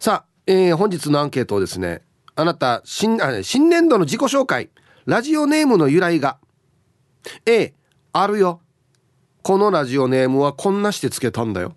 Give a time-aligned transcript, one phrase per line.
[0.00, 2.00] さあ、えー、本日のアンケートをですね
[2.34, 4.70] あなた新あ新年度の自己紹介
[5.04, 6.38] ラジオネームの由来が
[7.44, 7.74] A
[8.14, 8.62] あるよ。
[9.42, 11.76] このラジオネームはこんなしてつけたんだよ。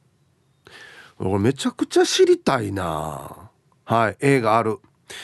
[1.20, 3.50] 俺めちゃくちゃ知りたいな。
[3.84, 4.80] はい A がある。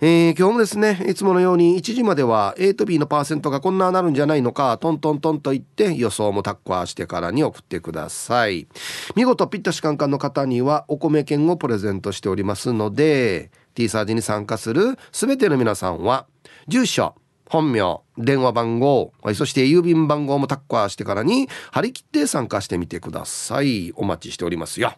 [0.00, 8.66] えー、今日もですねいつものように1時までは A と B のパーセントがこんななるんじゃないのかトントントンと言って予想もタッカーしてからに送ってください。
[9.14, 16.26] 見事ピッタシカンカンの方にはお米券をプレゼントしておりますので T サージに参加する全ての皆さんは
[16.66, 17.14] 住所
[17.48, 23.92] 本名電話番号そして郵便番号もタッカーしてからに張り切って参加してみてください。
[23.96, 24.94] お待ちしておりますよ。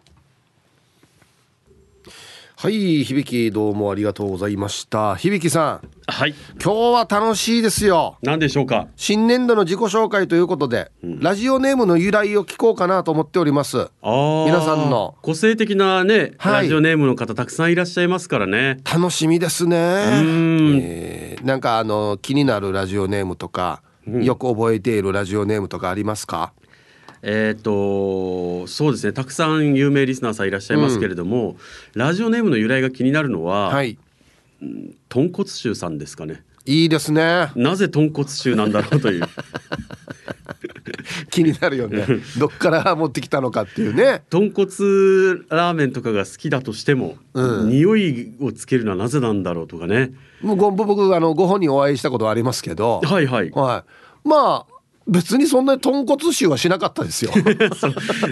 [2.59, 5.13] はい響どうもありがとうございました。
[5.15, 5.89] 響さん。
[6.07, 6.33] はい。
[6.59, 8.17] 今日は楽しいですよ。
[8.23, 8.87] 何でしょうか？
[8.95, 13.91] 新年度の自己紹介ということで、うん、ラジオネームの由来を聞こうかなと思っております。
[14.01, 15.13] あ皆さんの。
[15.21, 18.79] 個性的なね、はい、ラジオネームの方たくさんいらっしゃいますからね。
[18.91, 19.77] 楽しみですね。
[19.77, 20.79] うん。
[20.81, 26.53] えー、なんかあの気になるラジオネームとか、うん、よく覚えているラジオネームとかありますか？
[27.21, 31.57] えっ、とそうですねたくさん有名リスナーさんいらっしゃいますけれども、うん、
[31.93, 33.97] ラジオネームの由来が気になるのは、はい、
[35.09, 36.43] 豚骨臭さんですかね。
[36.65, 37.51] いいですね。
[37.55, 39.23] なぜ豚骨臭なんだろうという。
[41.31, 42.05] 気になるよね。
[42.37, 44.23] どっから持ってきたのかっていうね。
[44.29, 44.67] 豚骨
[45.49, 50.11] ラーメンとかが好きだとしても、うん、匂いをつけるのはなぜなんだろうとかね
[50.41, 53.83] もう僕あのご本人お会いしたことありますけどはいはい、は
[54.25, 54.76] い、まあ
[55.07, 57.31] 別にそんなに豚骨臭はしなかったですよ。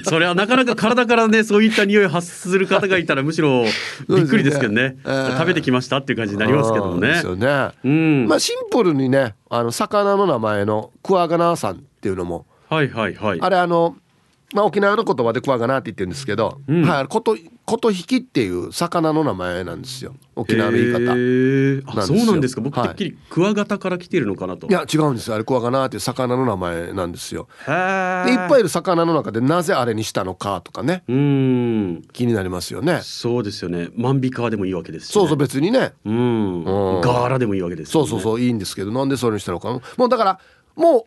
[0.04, 3.64] そそれはなかなか体からねそういった匂い発する方がいたらむしろ
[4.10, 4.76] びっくりですけどね。
[4.76, 7.08] ね、えー、食べてきましたっていう感じになりますけどもね。
[7.08, 7.70] ですよね。
[7.84, 13.96] うん、まあシンプルにねあの魚の名前のクワガナさんっていうのも、はいはいはい、あれあの
[14.56, 20.16] まあ、沖縄の言葉でクワガナって言ってるんですけど、うん、はい、ことこと引きっていう魚の名前なんですよ。
[20.36, 22.02] 沖縄の言い方。
[22.02, 22.62] あそうなんですか？
[22.62, 25.34] 僕てっきりクワガタから来てるのかなと、い、や違うんです。
[25.34, 27.50] あれクワガナっていう魚の名前なんですよ。
[27.66, 27.76] でい
[28.36, 31.04] っぱいいる魚の中でなぜあれにしたのかとかね。
[31.10, 32.02] うん。
[32.14, 33.02] 気になりますよね。
[33.04, 33.90] そうですよね。
[33.98, 35.94] 万引川でもいいわけです、ね、そうそう別にね。
[36.06, 36.64] うん。
[37.02, 39.82] ガーラでもいいわけです、ね、そうそうそういいんですけどなんでそれにしたのか。
[39.98, 40.40] もうだから
[40.76, 41.04] もう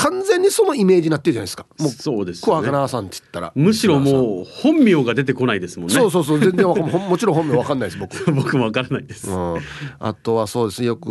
[0.00, 1.66] 完全にそのイメージになってるじゃないですか。
[1.78, 3.52] もうそうです、ね、クワガナさんって言ったら。
[3.54, 5.94] むしろもう本名が出てこないですもんね。
[5.94, 6.38] そうそうそう。
[6.38, 6.74] 全然も
[7.10, 8.32] もちろん本名わかんないです僕。
[8.32, 9.56] 僕もわからないです、うん、
[9.98, 11.08] あとはそうですよく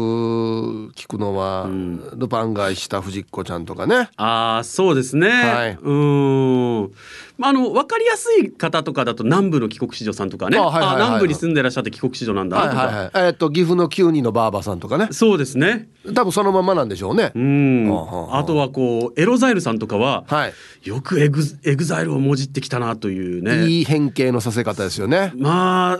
[0.96, 4.10] 聞くのは、うん、ルパンが恋した不二子ちゃんとかね。
[4.18, 5.30] ああそうですね。
[5.30, 5.78] はい。
[5.82, 6.92] うん
[7.40, 12.96] まあ、あの分かりやすい方とかだと南部の帰国子女さんとかね、あ、はいはい、南部に住んでらっしゃって帰国子女なんだとか、はいはい。
[12.96, 15.08] はい、えー、っと岐阜の九人のばあばさんとかね。
[15.12, 15.88] そうですね。
[16.14, 17.32] 多分そのままなんでしょうね。
[17.34, 17.88] うん。
[18.34, 23.68] あとはこうエロザイルさんとかは、はい、よくエグエグザイルをもじってきたなというね。
[23.68, 25.32] いい変形のさせ方ですよね。
[25.38, 26.00] まあ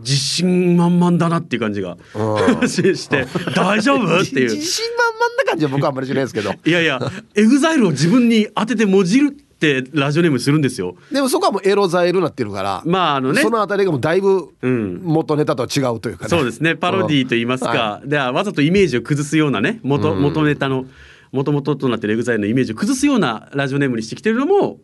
[0.00, 1.98] 自信満々だなっていう感じが
[2.66, 4.20] して大丈夫？
[4.22, 4.50] っていう。
[4.56, 6.54] 自信満々な感じは僕はあんまりしないですけど。
[6.64, 6.98] いやいや
[7.34, 10.96] EXILEを自分に当ててもじるってラジオネームするんですよ。
[11.12, 13.42] でもそこはもうエロザイルなってるからまああのね。
[13.42, 16.74] そのあたりがもうだいぶ元ネタとは違うというかね、そうですね。
[16.74, 20.86] パロディーと言いますか、はい、ではわざとイメージを崩すようなね元元ネタの
[21.30, 24.78] もともととなってる EXILEのイメージを崩すようなラジオネームにしてきてるのも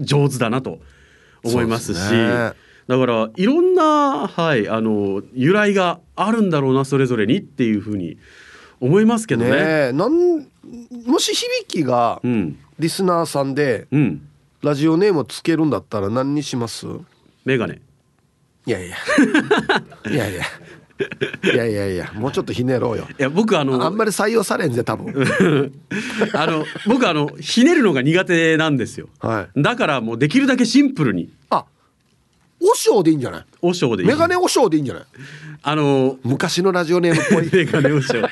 [0.00, 0.80] 上手だなと
[1.44, 8.18] 思いますし、はいだからいろんな、はい、あの由来があるんだろうなそれぞれにっていうふうに
[8.80, 9.50] 思いますけどね。
[9.50, 10.46] ねなん
[11.06, 12.20] もし響きが
[12.78, 14.28] リスナーさんで、うん、
[14.62, 16.86] ラジオネームをつけるんだったら何にします？
[17.44, 17.80] メガネ。
[18.66, 18.96] いやいや。
[20.10, 20.44] いやいや。
[21.52, 22.12] いやいやいや。
[22.14, 23.06] もうちょっとひねろうよ。
[23.18, 25.12] いや僕あのあんまり採用されんぜ多分。
[26.32, 31.30] あの僕あのひねるのが苦手なんですよ、はい、だからもうできるだけシンプルに。
[31.50, 31.64] あ
[32.62, 33.44] おしょうでいいんじゃない？
[33.60, 34.08] おしょうでいい。
[34.08, 35.04] メガネおしょうでいいんじゃない？
[35.62, 37.50] あの昔のラジオネームっぽい。
[37.64, 38.24] メガネおしょう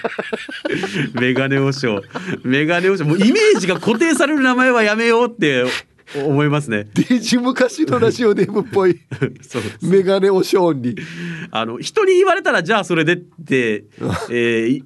[1.21, 2.03] メガネおしょう
[2.49, 5.65] メガネおしょうもうイメージが固定される名前はやめようって
[6.17, 6.89] 思いますね。
[6.95, 9.01] デジ昔のラジオネームっぽい。
[9.43, 10.95] そうメガネおしょうに。
[11.51, 13.85] あの人に言われたらじゃあそれでって、
[14.31, 14.83] えー、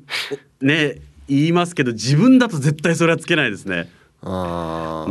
[0.61, 3.91] ね言いますけど自分だと絶対それはつけないですね。
[4.23, 5.07] あ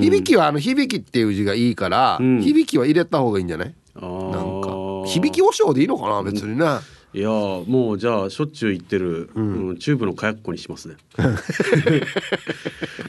[0.00, 3.74] 響きはあの響きっていう字がいいから、うん、響きは入れた方がいいんじゃない？
[4.00, 4.68] なんか。
[5.06, 6.64] 響き和尚でいいのかな別にね。
[7.14, 10.96] いやもうじゃあしょっちゅう行ってる、うん、チューブの火薬庫にしますね。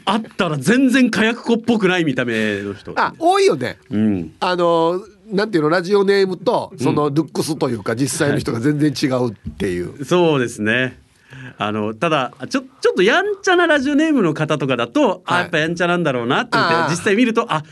[0.06, 2.94] あったら全然火薬庫っぽくない見た目の人。
[2.96, 5.02] あ多いよね、うん、あの
[5.32, 11.00] なんていうのラジオネームとそのルックスというか、実際の人が全然違うっていう、そうですね。
[11.58, 17.64] あのただちょちょっとやんちゃなラジオネームの方とかだと、はい、あやっぱやんちゃなんだろうなってって実際見るとあ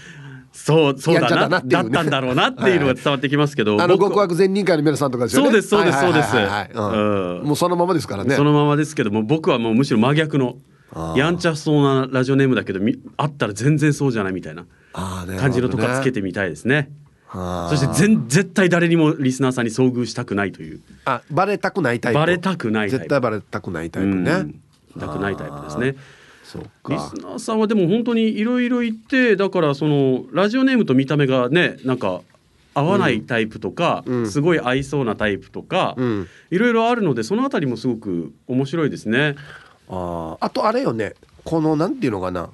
[0.57, 5.48] そうそうだなだったんだろうなっていうのが伝わってきますけど、あの極悪善人会の皆さんとかですよね。
[5.48, 7.45] そうですそうですそうです。
[7.45, 8.36] もうそのままですからね。
[8.36, 10.57] そのままですけども僕はもうむしろ真逆の
[11.15, 12.80] やんちゃそうなラジオネームだけど
[13.18, 16.89] あったら全然そうじゃないみたいな感じのとかつけてみたいですね。
[17.31, 20.81] そして全絶対誰にもリスナーさんに遭遇したくないという。
[21.06, 22.19] あバレたくないタイプ。
[22.19, 24.48] バレたくない絶対バレたくないタイプね、
[25.00, 25.95] たくないタイプですね
[26.90, 32.22] リスナーさんはでも本当にいろいろ言ってだからそのラジオネームと見た目がねなんか
[32.74, 35.96] 合わないタイプとか、うん、すごい合いそうなタイプとか、
[36.52, 39.36] いろいろあるのでそのあたりもすごく面白いですね。
[39.90, 41.16] ああとあれよね。
[41.44, 42.52] このなんていうのかな。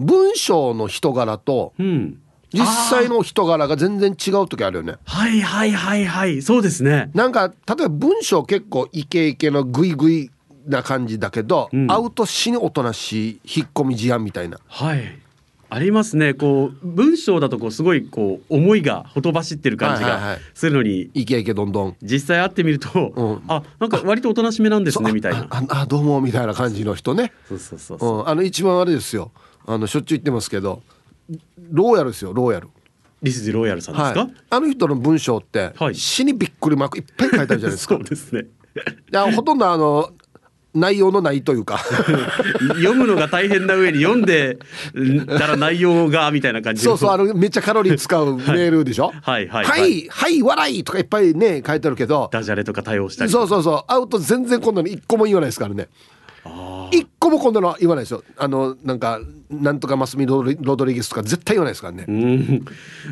[0.00, 2.18] 文章の人柄と、うん、
[2.52, 4.94] 実際の人柄が全然違う時あるよね。
[5.04, 6.42] はいはいはいはい。
[6.42, 7.10] そうですね。
[7.14, 10.30] なんか例えば文章結構イケイケのグイグイ
[10.66, 14.58] な感じだけど、うん、会うと死におとなしい引っ込み思案みたいな。
[14.66, 15.18] はい。
[15.72, 16.34] ありますね。
[16.34, 20.98] こう文章だとこうすごいこう思いがほとばしってる感じがするのに、はい。
[20.98, 21.96] はい、イケイケどんどん。
[22.02, 25.46] 実際会ってみると、うん、あなんか割とおとなしめなんですねみたいな。
[25.48, 27.32] ああどうもみたいな感じの人ね。
[27.48, 29.30] そうそうそうそう、うん、あの一番あれですよ。
[29.66, 30.82] あのしょっちゅう言ってますけど
[31.70, 32.68] ローヤルですよローヤル。
[33.22, 37.96] リスジロイヤルさんですか、はい、あの人の文章って、はい、死にびっくりマークいっぱい書いてあるじゃないですか。
[37.96, 38.42] そうですね。
[38.42, 40.10] いやほとんどあの
[40.74, 41.78] 内容のないというか。
[42.76, 44.58] 読むのが大変な上に読んで
[45.26, 49.12] たら内容がみたいな感じそうそうあのめっちゃカロリー使うメールでしょ？
[49.22, 52.28] はいはいはい、はい、はい、笑いとかいっぱいね書いてあるけど。
[52.32, 53.30] ダジャレとか対応したり。
[53.30, 53.92] そうそうそう。
[53.92, 55.88] 会うと全然今度に一個も言わないですからね。
[56.92, 58.22] 一個もこんなの言わないですよ。
[58.36, 59.20] あのなんか
[59.50, 62.62] なんとかマスミロドリゲスとか絶対言わないですからね。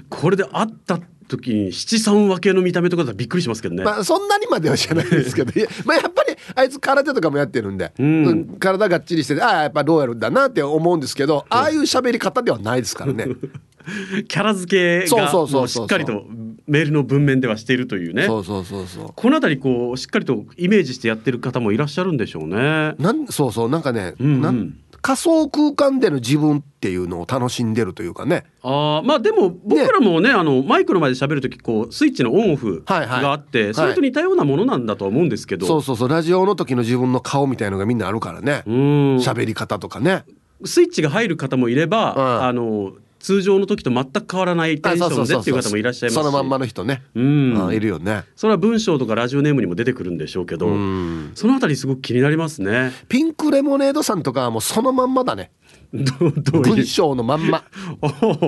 [0.09, 3.85] これで会った時に七三分けの見た目とかだびっくりしますけどね。
[3.85, 5.53] まあそんなにまではじゃないですけど。
[5.85, 13.27] まあやっぱりあいつ空手とかもやってるんで、うん、体がっちりしててああやっぱローヤルだなって思うんですけど、ああいう喋り方ではないですからね。
[14.29, 16.27] キャラ付けがしっかりと
[16.67, 18.27] メールの文面ではしているというね。
[18.27, 19.13] そうそうそうそう。
[19.15, 22.95] この辺りこうしっかりとイメージしてやってる方もいらっしゃるんでしょうね。
[22.99, 28.45] なんそうそうなんかね、うんうん、なん仮想空間での自分っていうのを楽しんでるというかね。
[28.63, 36.09] あまあでも僕らもね、ね、あのマイクの前で喋る時こうスイッチのオンオフがあって、はいはい、それと似たようなものなんだとは思うんですけど、はい、そうそうそう。
[36.09, 38.65] ラジオの時の自分の顔みたいのがみんなあるからね。
[38.67, 40.25] 喋り方とかね。
[40.65, 46.17] スイッチが入る方もいれば、うん、あの通常の時と全く変わらないテンションでっていう方もいらっしゃいますし。
[46.19, 48.25] そのまんまの人ね、うん、いるよね。
[48.37, 52.93] それは文章とかラジオネームにも出てくるんでしょうけど、うん、そのあたりすごく気になりますね。
[53.09, 55.51] ピンクレモネードさんとかはもうそのまんまだね。
[55.93, 57.65] 文章のまんま。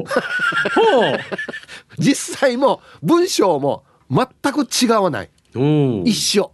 [1.99, 5.31] 実際も文章も全く違わない。
[6.05, 6.53] 一緒。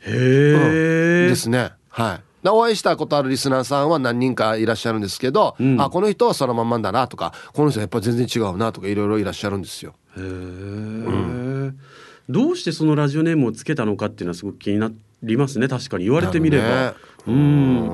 [0.00, 1.72] へえ、うん、ですね。
[1.88, 9.94] はいお会いしたことあるリスナーさんは何人かいらっしゃるんですけど、うん、あこの人はそのまんまだなとかこの人はやっぱり全然違うなとかいろいろいらっしゃるんですよ。
[10.16, 11.78] へえ、うん、
[12.28, 14.90] どうしてそのラジオネームをつけたのかっていうのはすごく気にな
[15.22, 15.68] りますね。
[15.68, 16.64] 確かに言われてみれば。
[16.64, 16.94] ね、
[17.26, 17.90] うん。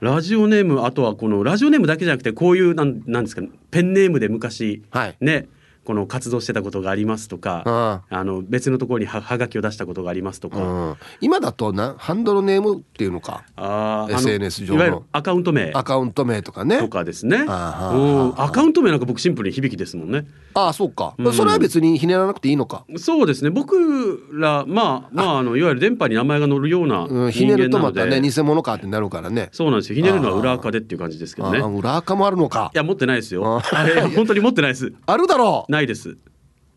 [0.00, 5.48] ラジオネームあとはこのラジオネームだけじゃなくてこういうなんなんですかペンネームで昔、はい、ね
[5.84, 13.44] この活動してたことがありますとか、あの別のところにははがきを出したことがありますとか、今だとなハンドルネームっていうのか？
[13.56, 14.76] あ SNS 上の。
[14.76, 15.70] いわゆるアカウント名。
[15.74, 16.78] アカウント名とかね。
[16.78, 17.44] とかですね。
[17.48, 20.26] アカウント名なんか僕シンプルに響きですもんね。
[20.54, 22.84] ああそうか、うん、それは別にひねらなくていいのか。
[22.96, 23.50] そうですね。
[23.50, 25.42] 僕らまあまああ。
[25.42, 29.48] のいわゆる電波に名前が載るような人間なので、うん、ひねるとまたね偽物かってなるからね。
[29.52, 29.96] そうなんですよ。
[29.96, 31.58] ひねるのは裏垢でっていう感じですけどね。
[31.58, 32.70] 裏垢もあるのか。
[32.74, 33.60] いや持ってないですよ。
[33.72, 34.92] あれ本当に持ってないです。
[35.06, 36.16] あるだろうないです。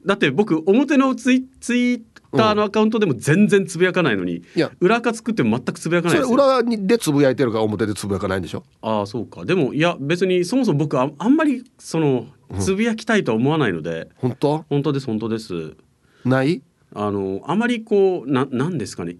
[0.05, 2.01] だって僕表のツイツイッ
[2.37, 4.71] ターのアカウントでも全然つぶやかないのに、いや。
[4.79, 6.35] 裏垢作っても全くつぶやかないですよ。
[6.35, 8.63] 裏でつぶやいてるから表でつぶやかないんでしょ？
[8.81, 9.45] ああそうか。
[9.45, 12.27] でもいや別にそもそも僕ああんまりその
[12.59, 14.65] つぶやきたいとは思わないので、うん、本当？
[14.69, 15.73] 本当です本当です。
[16.23, 16.61] ない？
[16.93, 19.17] あのあまりこうななんですかね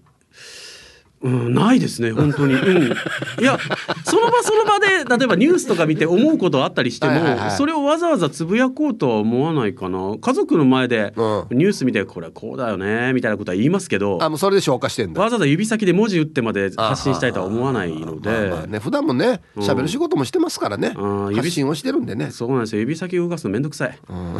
[1.22, 2.92] うん、ないですね本当に、うん、
[3.40, 3.58] いや
[4.04, 4.86] その場その場で
[5.18, 10.16] 例えばニュースとか見て思うことあったりしても、はいはいはい、それをわざわざつぶやこうとは思わないかな。
[10.20, 15.22] 家族の前でニュース見てこれこうだよねみたいなことは言いますけどあもうそれで消化してんだ。
[15.22, 22.30] わざわざ指先で文字打ってまで発信したいとは思わないので、ね、普段もね喋る仕事もしてますからね、うん、発信をしてるんでね。
[22.30, 22.80] そうなんですよ。
[22.80, 24.36] 指先動かすのめんどくさい、うん、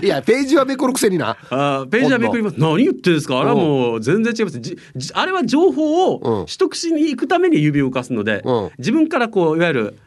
[0.02, 1.36] いやページはめくるくせにな。
[1.50, 2.56] あページはめくります。
[2.58, 3.40] 何言ってんですか？
[3.40, 4.60] あれはもう全然違います。
[5.14, 9.98] あれは情報を取得しに行くために指を動かすので、うん、自分からこういわゆる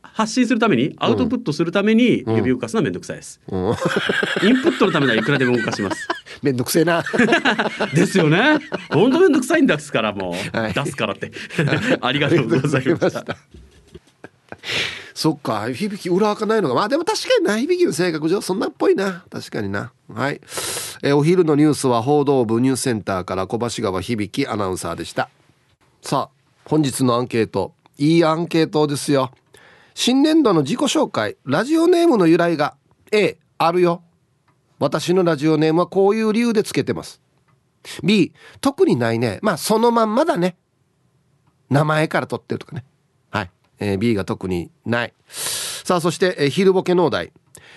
[0.00, 3.60] 発信するためにアウトプットするために指を動かすのはめんどくさいです、うん、
[4.48, 6.08] インプットのためならいくらでも動かします。
[6.42, 7.02] めんどくせえな。
[7.94, 8.58] ですよね。
[8.90, 11.32] 本当めんどくさいんですからもう、はい、出すからって。
[12.00, 13.36] ありがとうございました
[15.16, 19.24] そっか響き裏開かないのがまあでも確かにな響きの性格上そんなっぽいな。
[19.30, 19.90] 確かにな。
[20.12, 20.42] はい、
[21.02, 25.30] えお昼のニュースは報道部ニュースセンターから小橋川響きアナウンサーでした。
[26.02, 27.72] さあ本日のアンケート。
[27.96, 29.30] いいアンケートですよ。
[29.94, 31.38] 新年度の自己紹介。
[31.46, 32.76] ラジオネームの由来が
[33.10, 34.02] A あるよ。
[34.78, 37.22] 私のラジオネームはこういう理由でつけてます。
[38.02, 39.38] B 特にないね。
[39.40, 40.58] まあそのまんまだね。
[41.70, 42.84] 名前から取ってるとかね、
[43.80, 47.32] えー、B が特にないさあそして、えー、昼ボケ農大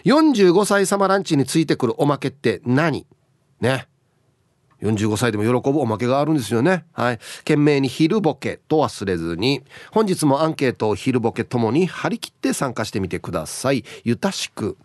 [0.06, 3.06] 45歳様ランチについてくるおまけって何？
[3.60, 3.88] ね
[4.82, 6.86] 45歳でも喜ぶおまけがあるんですよね。
[6.94, 7.20] はい。
[7.40, 13.84] 懸命に昼ボケと忘れずに、本日もアンケートを昼ボケともに張り切って参加してみてください。
[14.04, 14.78] ゆたしく。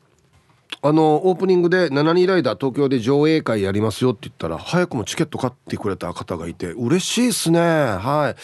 [0.83, 7.61] あの、オープニングで7人ライダー東京で上映会やりますよって言ったら、早くもチケット買ってくれた方がいて、嬉しいですね。
[7.61, 8.41] はい。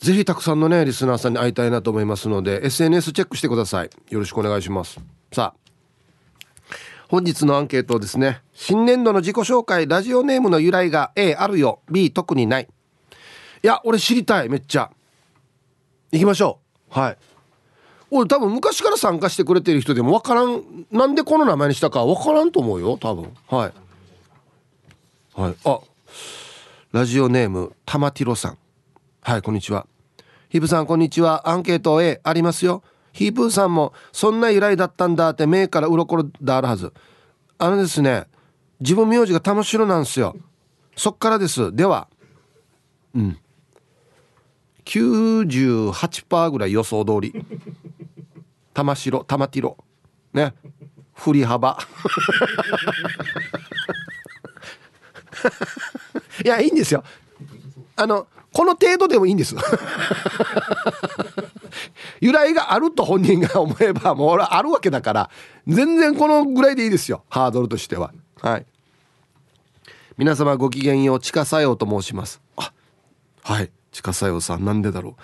[0.00, 3.90] ぜひたくさんのね、リスナーさんに会いたいなと思いますので、SNS チェックしてください。
[4.08, 4.98] よろしくお願いします。
[5.30, 6.74] さあ、
[7.08, 8.40] 本日のアンケートですね。
[8.54, 11.80] 新年度の自己紹介ラジオネームの由来が A あるよ。
[11.90, 12.68] B 特にない。
[13.62, 14.48] いや俺知りたい。
[14.48, 14.90] めっちゃ。
[16.12, 16.98] 行きましょう。
[16.98, 17.18] はい。
[18.10, 20.86] 俺多分昔から参加してくれてる人でも分からん。
[20.90, 23.36] なんでこの名前にしたか分からんと思うよ多分。
[23.48, 23.72] はい。
[25.38, 25.54] はい。
[25.66, 25.80] あ。
[26.92, 28.58] ラジオネーム玉ティロさん。
[29.20, 29.89] はいこんにちは。
[30.50, 31.48] ヒブさんこんにちは。
[31.48, 32.82] アンケート A ありますよ。
[33.12, 36.92] ヒープーさんもそんな由来だったんだって目から鱗であるはず。
[37.58, 38.26] あのですね
[38.80, 40.34] 自分名字が玉城なんですよ。
[40.96, 41.72] そっからです。
[41.72, 42.08] では
[43.14, 43.38] うん。
[44.86, 47.32] 98%ぐらい予想通り。
[48.74, 49.76] 玉城玉ティロ
[50.32, 50.52] ね。
[51.14, 51.78] 振り幅。
[56.44, 57.04] いやいいんですよ。
[57.94, 59.54] あのこの程度でもいいんです。
[62.20, 65.30] 由来があると本人が思えばもう俺あるわけだから
[65.66, 67.24] 全然このぐらいでいいですよ。
[67.28, 68.12] ハードルとしては。
[68.40, 68.66] はい。
[70.16, 72.42] 皆様ごきげんよう地下作用と申します。
[72.56, 72.72] あ
[73.42, 73.70] はい。
[73.92, 75.14] 地下作用さんなんでだろう。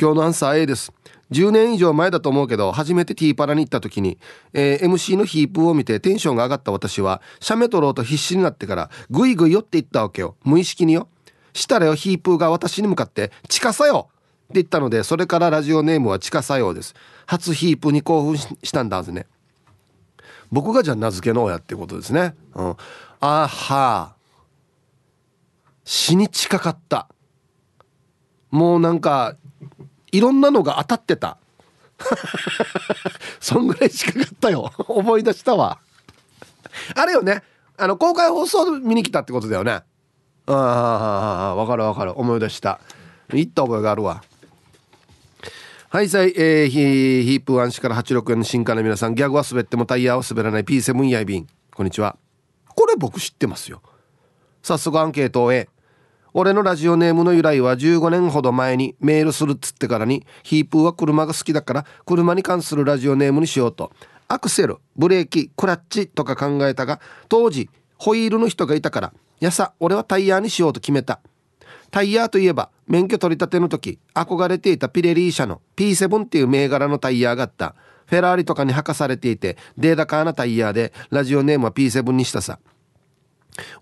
[0.00, 0.92] 今日のアンサー A です。
[1.30, 4.18] 10年以上前だと思うけど初めてティーパラに行った時に、
[4.52, 10.36] えー、MC のヒープを見てテンションが上がった私は写メ撮ろうと必死になってからグイグイ寄っていったわけよ。
[10.44, 11.08] 無意識によ
[11.52, 14.08] したらよヒープーが私に向かって「地下作用
[14.50, 16.94] って言ったのでそれからラジオネームは地下作用です。
[17.26, 19.26] 初ヒープーに興奮したんだはずね。
[20.50, 22.34] 僕がじゃあ名付けの親ってことですね。
[22.54, 22.76] うん。
[23.20, 24.14] あは。
[25.84, 27.08] 死に近かった。
[28.50, 29.36] もうなんか
[30.12, 31.38] いろんなのが当たってた。
[33.40, 34.72] そんぐらい近かったよ。
[34.88, 35.78] 思い出したわ。
[36.96, 37.42] あれよね。
[37.76, 39.82] あの公開放送見に来たってことだよね。
[40.52, 42.18] ああ分かる分かる。
[42.18, 42.80] 思い出した。
[43.32, 44.22] 行った覚えがあるわ。
[45.88, 52.16] はいさい、えー、ヒープワンシから86円の新刊の皆さんギャグは滑ってもタイヤは滑らない P7 やいびんこんにちは。
[52.76, 53.82] これ僕知ってますよ。
[54.62, 55.68] 早速アンケートを A
[56.32, 63.90] 俺のラジオネームの由来は15年ほど前にメールするっつってからにヒープーは車が好きだから車に関するラジオネームにしようと。
[64.28, 71.20] アクセルブレーキクラッチとか考えたが当時ホイールの人がいたからやさ俺はタイヤーにしようと決めた。
[71.90, 77.74] タイヤーといえば免許取り立ての時憧れていたピレリー社の P7 っていう銘柄のタイヤがあった。
[78.06, 82.58] フェラーリとかに履かされていてデータカーなタイヤーでラジオネームは P7 にしたさ。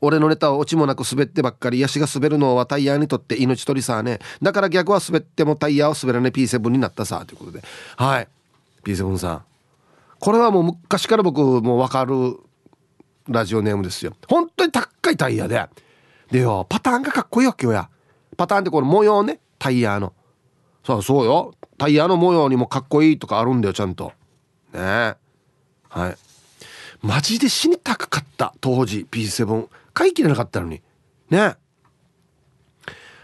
[0.00, 4.18] 俺のネタはオチもなく滑ってばっかりヤシが滑るのはタイヤにとって命取りさね。
[4.42, 7.24] だから逆は滑ってもタイヤを滑らない P7 になったさ。
[7.26, 7.62] ということで。
[7.96, 8.28] はい。
[8.84, 9.42] P7 さん。
[10.18, 12.38] これはもう昔から僕もう分かる
[13.28, 14.14] ラジオネームですよ。
[14.26, 14.72] 本当に
[15.10, 15.64] いタイヤで
[16.30, 17.88] でよパターンがかっこいいわけよや。
[18.36, 20.12] パターンってこの模様ねタイヤの。
[20.84, 21.54] そうそうよ。
[21.76, 24.12] タイヤの模様にもかっこいいとかあるんだよちゃんと。
[24.72, 24.80] ね。
[25.88, 26.16] はい。
[27.00, 30.82] マジで死にたくかった当時 P7 買い切れなかったのに。
[31.30, 31.56] ね。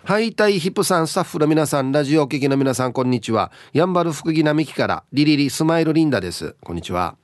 [0.05, 3.51] ハイタイヒップさんスタッフの皆さんラジオ聴きの皆さんこんにちは。
[3.73, 6.57] やんばる福木並木からリリリスマイルリンダです。
[6.63, 7.17] こんにちは。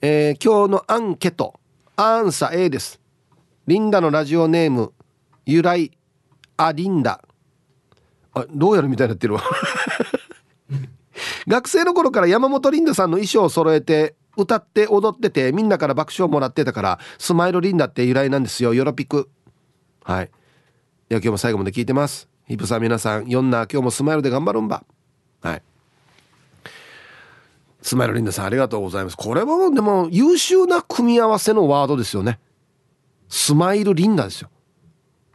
[0.00, 1.54] えー、今日のアンケート。
[1.96, 3.00] アンサー A です。
[3.66, 4.92] リンダのラジオネーム
[5.44, 5.90] 由来
[6.56, 7.22] あリンダ。
[8.32, 9.42] あどうやるみたいになってるわ。
[11.48, 18.74] 学生の頃から山本リンダさんの衣装を揃えて歌って踊っててみんなから爆笑もらってたからスマイルリンダって由来なんですよ。
[18.74, 19.28] ヨロピク。
[20.04, 20.30] はい。
[21.10, 22.28] いや今日も最後まで聞いてます。
[22.46, 24.84] ヒップさん皆さんよんな今日もスマイルで頑張るんば。
[25.40, 25.62] はい。
[27.82, 29.16] スマイルリンダさんありがとうございます。
[29.16, 32.38] これはでも優秀な組み合わせのワードですよね。
[33.28, 34.50] スマイルリンダですよ。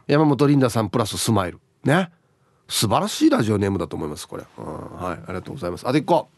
[0.06, 1.60] 山本リンダさんプラススマイル。
[1.84, 2.10] ね。
[2.68, 5.86] 素晴らしいラジオネームだと思いますこれ、うん、はいありがとうございます。
[5.86, 6.28] あと1個。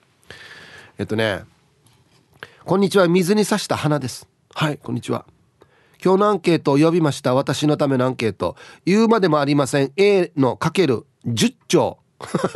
[0.99, 1.45] えっとね。
[2.65, 4.29] こんにちは水に刺した花です。
[4.55, 5.27] はいこんにちは。
[6.03, 7.35] 今日のアンケートを呼びました。
[7.35, 8.57] 私のためのアンケート。
[8.85, 9.93] 言うまでもありません。
[9.97, 11.99] A のかける10兆。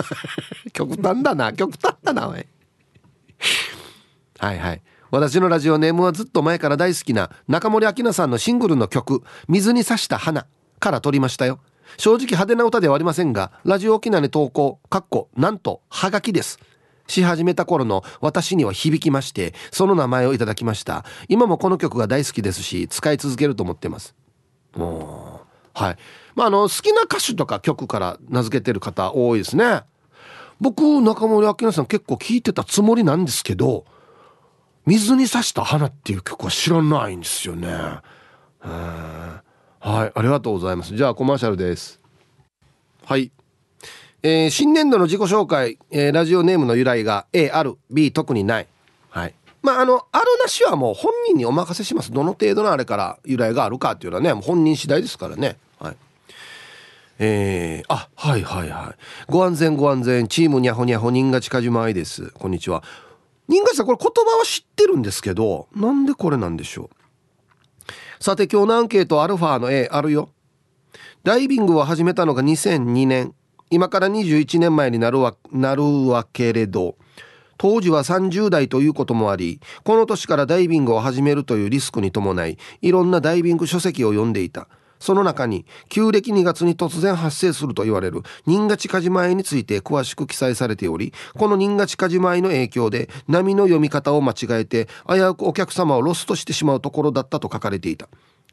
[0.73, 1.53] 極端だな。
[1.53, 2.47] 極端だなおい。
[4.39, 4.83] はいはい。
[5.11, 10.47] 私のラジオネームはずっと前から大好きな中森明菜さんのシングルの曲「水に刺した花」
[10.79, 11.61] から撮りましたよ。
[11.97, 16.59] 正直派手な歌ではありませんがラジオ沖縄に投稿かっこなんとはがきです。
[17.07, 21.07] し始めた頃の私には響きましてその名前をいただきました。
[21.29, 24.15] 今もこの曲が大好きですし使い続けると思ってます。
[25.73, 25.97] はい。
[26.35, 29.83] まああの好きな歌手とか曲から名付けてる方多いですね。
[30.61, 33.85] 僕中森明菜さん結構聞いてたつもりなんですけど
[34.89, 37.69] 水に刺した花っていう曲は知らないんですよね。
[37.71, 39.43] は
[40.07, 40.97] いありがとうございます。
[40.97, 42.01] じゃあコマーシャルです。
[43.05, 43.31] はい。
[44.23, 47.77] えー、新年度の自己紹介、えー、ラジオネームの由来が A ある。
[47.91, 48.67] B 特にない。
[49.11, 49.35] はい。
[49.63, 52.11] まああのあるなしはもう本人にお任せします。
[52.11, 55.59] どの程度のあれから由来があるかっていうのはね本人次第ですからね。
[55.79, 55.97] はい。
[57.19, 59.31] えー、あはいはいはい。
[59.31, 60.29] ご安全ご安全。
[60.29, 62.31] チームにゃほにゃほ人が近島愛です。
[62.31, 62.83] こんにちは。
[63.49, 66.91] 人がさんこれ言葉は知ってるんですけどなんでこれなんでしょ
[68.21, 68.23] う？
[68.23, 70.31] さて今日のアンケートアルファの A あるよ。
[71.25, 73.35] ダイビングを始めたのが2002年
[73.71, 76.97] 今から21年前になるわなるわけれど
[77.59, 84.69] 当時は30代ということもありこの年からダイビングを始めるというリスクに伴いいろんなダイビング書籍を読んでいた。
[84.99, 98.09] その中に旧暦2月に突然発生すると言われる人が近じまいについて詳しく記載されておりこの人が近じまいの影響で波の読み方を間違えて危うくお客様をロストしてしまうところだったと書かれていた。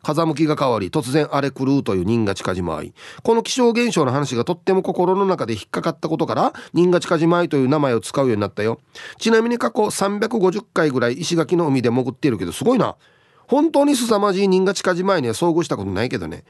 [0.06, 8.80] 風向きが変わり突然荒れ狂うという人が近じまいこの気象現象の話がとっても心の中で引っかかったことから人が近じまいという名前を使うようになったよ。
[9.18, 12.98] ちなみに過去350回ぐらい石垣の海で潜っているけどすごいな。
[13.48, 16.44] 本当に凄まじい人が近じまいには遭遇したことないけどね。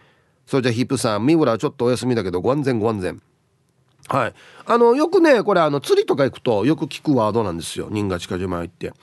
[0.45, 3.21] それじゃヒップさん三村はちょっとお休みだけどご安全ご安全。
[4.07, 4.33] はい。
[4.65, 7.87] あのよくねこれあの釣りとか行くとよく聞くワードなんですよ。
[7.89, 8.93] 人が近じまいって。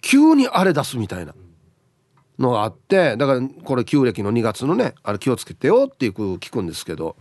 [0.00, 1.34] 急に荒れ出すみたいな。
[2.38, 7.14] のがあってだからこれ旧暦の2月のねあれ気をつけてよっていう聞くんですけど、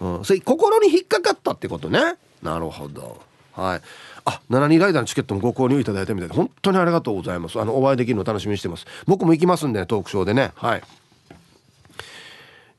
[0.00, 2.14] うん、それ心に引っかかったってことね。
[2.42, 3.20] なるほど。
[3.52, 3.80] はい。
[4.26, 7.60] あ72ライダーのチケットもご購入いただいたみたいで本当にありがとうございます。
[7.60, 8.86] あのお会いできるの楽しみにしてます。
[9.06, 10.52] 僕も行きますんで、ね、トークショーでね。
[10.54, 10.82] はい。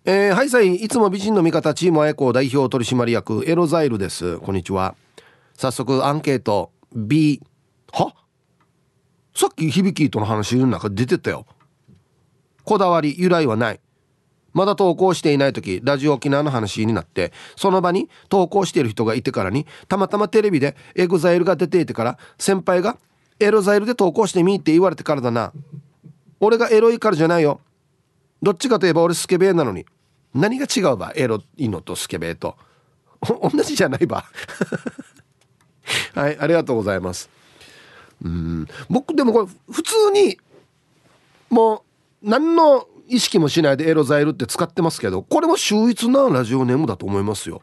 [0.05, 4.37] えー、はいさいいつも美人の味方チームあやこ代表取締役エロザイルです。
[4.39, 4.95] こんにちは。
[5.55, 6.71] 早速アンケート。
[6.95, 7.41] B
[7.91, 8.13] は？
[9.35, 11.45] さっき響きとの話の中出てたよ。
[12.63, 13.79] こだわり由来はない。
[14.55, 22.97] まだ投稿していない時ラジオ沖縄の話になってその場に投稿している人がいてからにたまたまテレビで EXILEが出ていてから先輩が
[23.39, 25.51] 「エロザイルで投稿してみ」って言われてからだな。
[26.39, 27.59] 俺がエロいからじゃないよ。
[28.41, 29.85] どっちかといえば俺スケベなのに。
[30.33, 32.55] 何が違うばエロいのとスケベと。
[33.21, 34.25] 同じじゃないば。
[36.13, 37.29] はいありがとうございます。
[38.23, 38.67] うん。
[38.89, 40.37] 僕でもこれ普通に
[41.49, 41.83] も
[42.23, 47.61] う何の意識もしないでエロザイルって使ってますけどこれも秀逸なラジオネームだと思いますよ。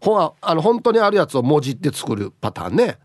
[0.00, 2.98] ほあの本当にあるやつを文字って作るパターンね。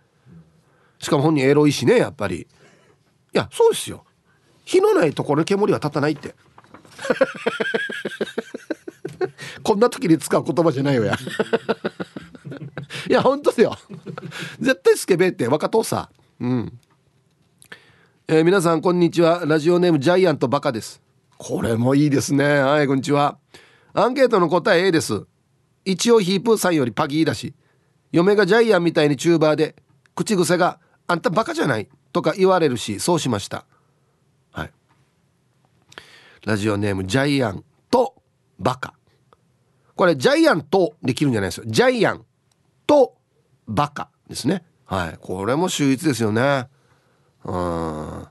[1.00, 2.42] しかも本人エロいしねやっぱり。
[2.42, 2.48] い
[3.38, 4.06] やそうですよ。
[4.64, 6.36] 火のないところに煙は立たないって。
[9.62, 11.18] こんな時に使う言葉じゃないよや。
[13.10, 13.78] いや本当ですよ。
[14.60, 16.46] 絶対スケベって若とさん。
[16.46, 16.80] うん。
[18.28, 19.44] えー、皆さんこんにちは。
[19.46, 21.05] ラジオネームジャイアントバカです。
[21.38, 22.60] これもいいですね。
[22.60, 23.38] はいこんにちは。
[23.94, 25.26] アンケートの答え A です。
[25.84, 27.54] 一応ヒープーさんよりパギーだし
[28.12, 29.76] 嫁がジャイアンみたいにチューバーで
[30.16, 33.66] 口癖が「あんたバカじゃない」とか言われるしそうしました。
[34.52, 34.72] はい。
[36.46, 38.16] ラジオネームジャイアンと
[38.58, 38.94] バカ。
[39.96, 41.66] これジャイアントできるんじゃないですよ。
[41.68, 42.26] ジャイアン
[42.88, 43.16] と
[43.68, 44.64] バカですね。
[44.86, 45.18] はい。
[45.20, 46.70] これも秀逸ですよね。
[47.44, 48.28] うん。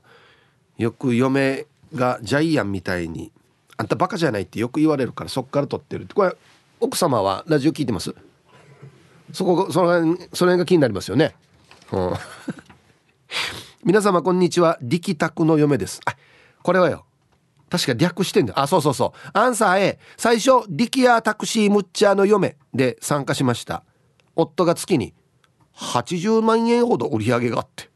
[0.77, 3.31] よく嫁がジャイアンみたいに
[3.77, 6.03] あんたバカじゃないってよく言われるからそっから撮ってる。
[6.03, 6.35] ってこれ
[6.79, 8.13] 奥様はラジオ聞いてます？
[9.31, 11.35] そこその辺その辺が気になりますよね、
[11.91, 12.13] うん、
[13.83, 14.77] 皆様こんにちは。
[14.81, 15.99] 力宅の嫁です。
[16.05, 16.15] あ
[16.61, 17.05] これはよ。
[17.69, 19.29] 確か略してんだあそうそうそう。
[19.33, 23.83] アンサー A 最初力やタクシームッチャーの嫁で参加しました。
[24.35, 25.13] 夫が月に
[25.75, 27.89] 80万円ほど売り上げがあって。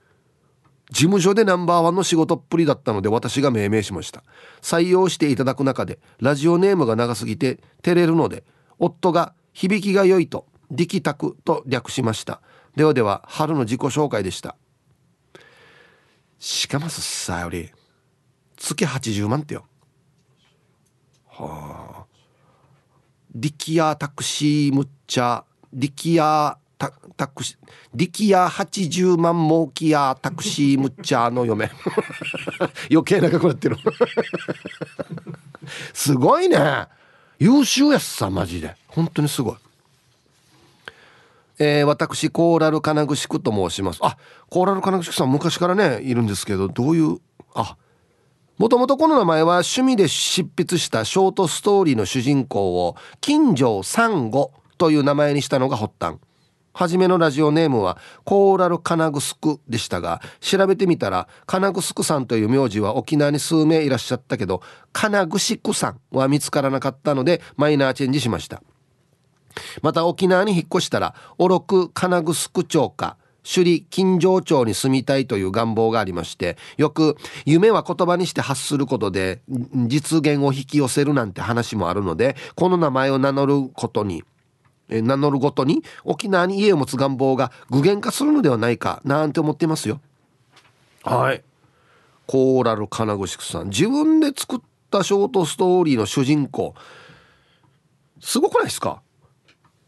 [0.89, 4.23] 事務所でナンバーワンの仕事っぷりだったので私が命名しました。
[4.61, 8.43] 採用していただく中でラジオネームが長すぎて照れるので
[8.79, 12.41] 夫が響きが良いと力宅と略しました。
[12.75, 14.55] ではでは春の自己紹介でした。
[16.39, 17.69] しかますさより
[18.57, 19.65] 月80万ってよ。
[21.27, 22.05] はあ。
[23.35, 27.57] 力やタクシーむっちゃ力やタタクシー
[27.93, 31.69] 力や80万儲きやタクシーむっちゃの嫁。
[32.89, 33.77] 余計長くなってる。
[35.93, 36.87] すごいね。
[37.37, 38.77] 優秀やっさマジで。
[38.87, 39.55] 本当にすごい。
[41.59, 43.99] えー、私コーラル金具宿と申します。
[44.01, 44.17] あ
[44.49, 47.19] コーラル金具宿さん昔からねいるんですけどどういう
[47.53, 47.75] あ
[48.57, 56.15] もともとこの名前は趣味で執筆したショートストーリーの主人公を金城三五という名前にしたのが発端。
[56.73, 64.61] 初めのラジオネームはコーラル金具宿でしたが調べてみたら金具宿さんという名字は沖縄に数名いらっしゃったけど
[64.93, 68.61] 金具宿さんは見つからなかったのでマイナーチェンジしました。
[69.81, 79.41] また沖縄に引っ越したらおろく金具宿町か首里金城町に住みたいという願望がありましてよく夢は言葉にして発することで
[79.73, 84.23] 実現を引き寄せるなんて話もあるのでこの名前を名乗ることに
[84.89, 90.01] 名乗るごとに沖縄に家を持つ願望が具現化するのではないかなんて思っていますよ。
[91.03, 91.43] はい。
[92.27, 93.69] コーラル金具宿さん。
[93.69, 94.59] 自分で作っ
[94.91, 96.75] たショートストーリーの主人公。
[98.19, 99.01] すごくないですか？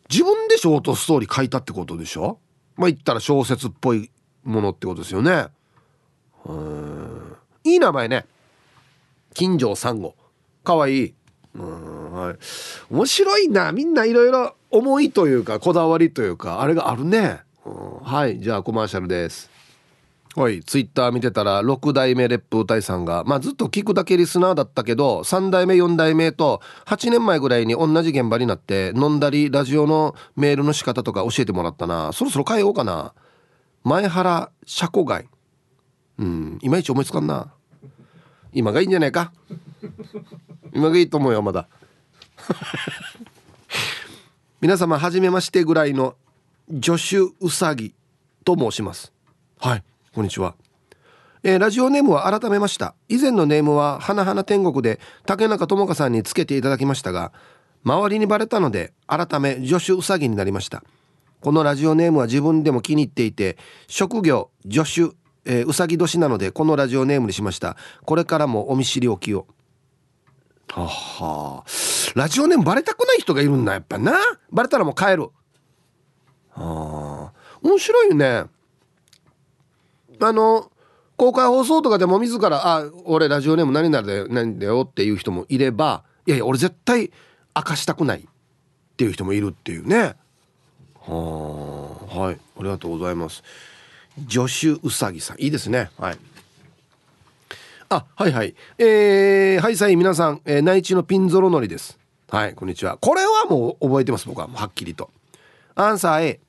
[0.10, 2.40] 自分でショートストーリー書いたってことでしょ？
[2.78, 4.10] まあ言ったら小説っぽい
[4.44, 5.48] ものってことですよね。
[6.46, 7.36] うん。
[7.64, 8.26] いい名前ね。
[9.34, 10.16] 金城サンゴ
[10.64, 11.14] かわいい。
[11.56, 12.38] うんはい。
[12.90, 13.72] 面白いな。
[13.72, 19.52] みんないろいろ思いというかこだわりというかあれがあるね、うん、はいじゃあコマーシャルです。
[20.34, 32.14] はいツイッター見てたら6代目レップ歌いさんが、まあ、ずっと聞くだけリスナーだったけど3代目4代目と8年前ぐらいに同じ現場になって飲んだりラジオのメールの仕方とか教えてもらったな。
[32.14, 33.14] そろそろ変えようかな。
[33.84, 35.28] 前原車庫街。
[36.18, 37.52] うんいまいち思いつかんな。
[38.54, 39.34] 今がいいんじゃないか。
[40.74, 41.68] 今がいいと思うよまだ
[44.62, 46.14] 皆様はじめましてぐらいの
[46.72, 47.96] 助手うさぎ
[48.46, 49.12] と申します
[49.58, 50.54] はいこんにちは。
[51.42, 52.94] えー、ラジオネームは改めました。
[53.10, 57.32] 以前のネームは花々天国で竹中智香さんにつけていただきましたが、
[57.84, 60.84] 周りにバレたので改め助手うさぎになりました。
[61.40, 67.78] このラジオネームは自分でも気に入っていて、職業助手、えー、うさぎ年なのでこのラジオネームにしました。
[68.06, 69.48] これからもお見知りおきを。
[70.74, 71.64] はは
[72.16, 74.14] ラジオネームバレたくない人がいるんだやっぱな。
[74.52, 75.30] バレたらもう帰る。
[76.52, 77.34] はあ。
[77.62, 78.46] 面白いよね。
[80.20, 80.72] あの
[81.18, 87.12] 公開放送とかでも自ら「あ俺ラジオネーム何々だよ何だよ」っていう人もいれば「いやいや俺絶対
[87.56, 88.26] 明かしたくない」っ
[88.98, 90.16] ていう人もいるっていうね。
[91.02, 92.20] はあ。
[92.20, 92.36] はい。
[92.36, 93.44] ありがとうございます。
[94.30, 95.42] 助手うさぎさん。
[95.42, 95.90] いいですね。
[95.98, 96.18] はい。
[97.92, 98.56] あはいはい。
[98.78, 102.00] えー、はいさい皆さん、えー、内地のピンゾロのりです。
[102.30, 102.96] はいこんにちは。
[102.96, 104.48] これはもう覚えてます僕は。
[104.48, 105.10] はっきりと。
[105.76, 106.40] アンサー A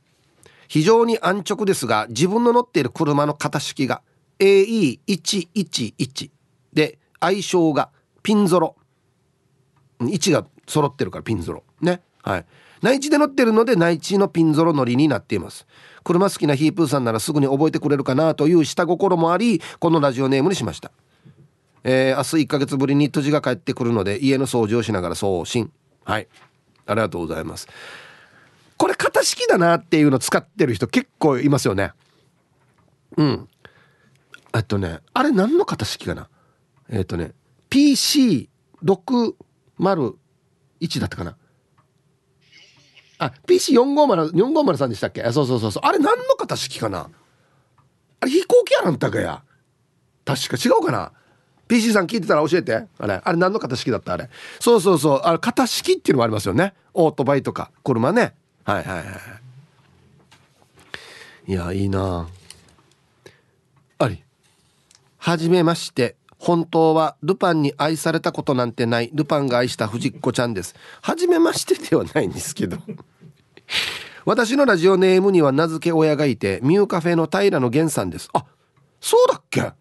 [0.69, 4.03] 非常に安直ですが自分の乗っている車の型式が
[4.39, 6.31] AE111
[6.73, 7.91] で相性が
[8.23, 8.77] ピンゾロ。
[10.01, 11.65] 位置が揃ってるからピンゾロ。
[11.81, 12.03] ね。
[12.23, 12.47] はい。
[12.83, 15.67] 内地で乗ってるので内地のピンゾロ乗りになっています。
[16.05, 20.93] 車好きなヒープーさんならすぐに覚えてくれるかなという下心もありこのラジオネームにしました。
[21.85, 25.73] えー、明日1ヶ月ぶりに土地が帰ってくるので家の掃除をしながら送信。
[26.05, 26.29] はい。
[26.87, 27.68] ありがとうございます。
[28.77, 31.92] これ型式だなっていうの使ってる人結構いますよね。
[33.16, 33.49] うん。
[34.55, 36.29] えっとねあれ何の型式かな？
[36.88, 37.33] えっとね
[37.71, 38.51] PC601
[41.01, 41.37] だったかな？
[43.18, 45.23] あ PC450 450でしたっけ？
[45.33, 45.83] そうそうそうそう。
[45.87, 47.09] あれ何の型式かな？
[48.21, 49.42] あれ飛行機やなんたかや。
[50.25, 51.12] 確か違うかな？
[51.73, 52.85] PC さん聞いてたら教えて。
[52.99, 54.13] あれあれ何の型式だった？
[54.13, 54.29] あれ。
[54.61, 55.21] そうそうそう。
[55.21, 56.75] あれ型式っていうのもありますよね。
[56.93, 57.71] オートバイとか。
[57.83, 58.35] 車ね。
[58.65, 59.03] はいはいは
[61.49, 61.51] い。
[61.51, 62.29] いやいいな。
[63.99, 64.23] あり。
[65.17, 66.17] はじめまして。
[66.37, 69.11] 本当はルパンに愛されたことなんてない。
[69.15, 70.75] ルパンが愛した藤子ちゃんです。
[71.01, 72.77] はじめましてではないんですけど。
[74.27, 78.29] 私のラジオネームには名付け親がいてミューカフェの平野源さんです。
[78.35, 78.45] あ
[79.01, 79.73] そうだっけ？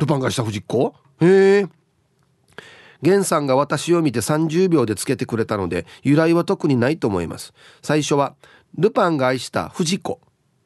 [0.00, 0.94] ルパンがした藤子？
[1.20, 1.66] へえ。
[3.02, 7.52] 源さんが私を見て30秒でつけてくれたので由来は特にないと思います。
[7.82, 8.34] 最初は
[8.76, 10.20] ルパンが愛した藤子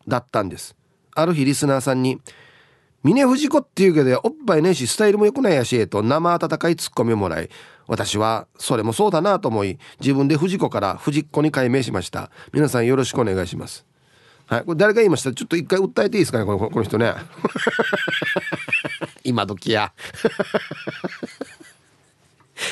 [0.08, 0.76] だったんです。
[1.14, 2.20] ある日リスナーさんに
[3.04, 7.50] 「峰藤子っていうけどおっぱいねえしスタイルも良くないやし」と生温かいツッコミをもらい
[7.86, 12.30] 私はそれもそうだなと思い自分で藤子から藤子に改名しました。
[12.52, 13.84] 皆さんよろしくお願いします。
[14.46, 15.32] はいこれ誰が言いました？
[15.32, 17.14] ちょっと一回訴えていいですかねこのこの人ね。
[19.24, 19.92] 今時や。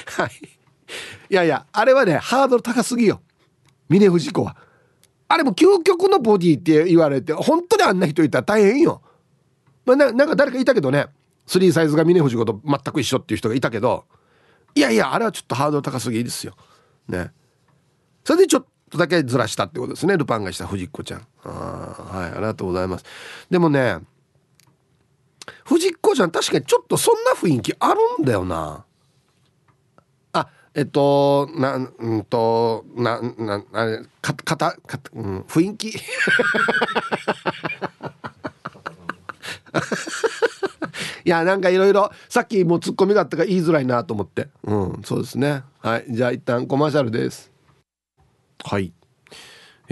[0.06, 0.30] はい。
[1.30, 3.20] いやいやあれはねハードル高すぎよ。
[3.88, 4.56] 峰藤子は。
[5.28, 9.02] あれも究極のボディって言われて本当にあんな人いたら大変よ。
[9.86, 11.06] まあ、ななんか誰かいたけどね。
[11.48, 14.04] 3サイズが峰藤子と全く一緒っていう人がいたけど。
[14.74, 16.54] いやいやあれはちょっとハードル高すぎですよ。
[17.08, 17.30] ね。
[18.24, 20.16] それでちょっとだけずらしたってことですね。
[20.16, 21.26] ルパンがした藤子ちゃん。
[21.44, 23.04] あはいありがとうございます。
[23.50, 23.98] でもね
[25.64, 28.84] 藤子ちゃん確かにちょっとそんな雰囲気あるんだよな。
[30.32, 35.88] あえっとなうんとななあれかかたか、うん、雰囲気。
[41.24, 44.48] いやなんかいろいろさっきもツッコミがあったから言いづらいなと思って。
[44.64, 45.62] うんそうですね。
[45.80, 47.50] はいじゃあ一旦コマーシャルです。
[48.64, 48.92] はい。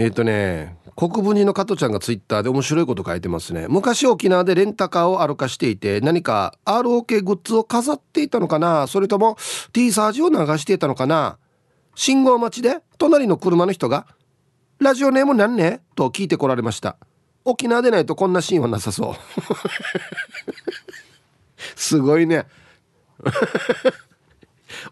[0.01, 3.67] えっ、とね国分寺の加トちゃんがツイッターで面白いこと書いてますね。
[3.69, 8.87] 昔沖縄でレンタカーを歩かしていて何か ROK グッズを飾っていたのかな？
[8.87, 9.37] それとも
[9.73, 11.37] T サージを流していたのかな？
[11.93, 14.07] 信号待ちで隣の車の人が
[14.81, 16.97] 「ラジオネーム何ね?」と聞いてこられました。
[17.45, 19.15] 沖縄でないとこんなシーンはなさそう。
[21.77, 22.47] すごいね。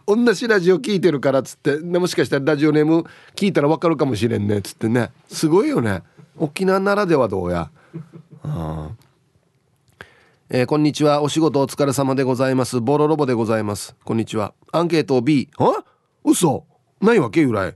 [0.08, 5.12] 同じラジオ聞いてるからっつってもしかしたらラジオネーム聞いたら分かるかもしれんねっつってね。
[5.28, 6.04] すごいよね。
[6.38, 7.70] 沖縄ならではどうや。
[10.50, 11.22] えー、こんにちは。
[11.22, 12.82] お仕事お疲れ様でございます。
[12.82, 13.96] ボロロボでございます。
[14.04, 14.54] こんにちは。
[14.72, 15.86] アンケート B は
[16.24, 16.66] 嘘。
[17.02, 17.42] ないわけ？
[17.42, 17.76] 由来。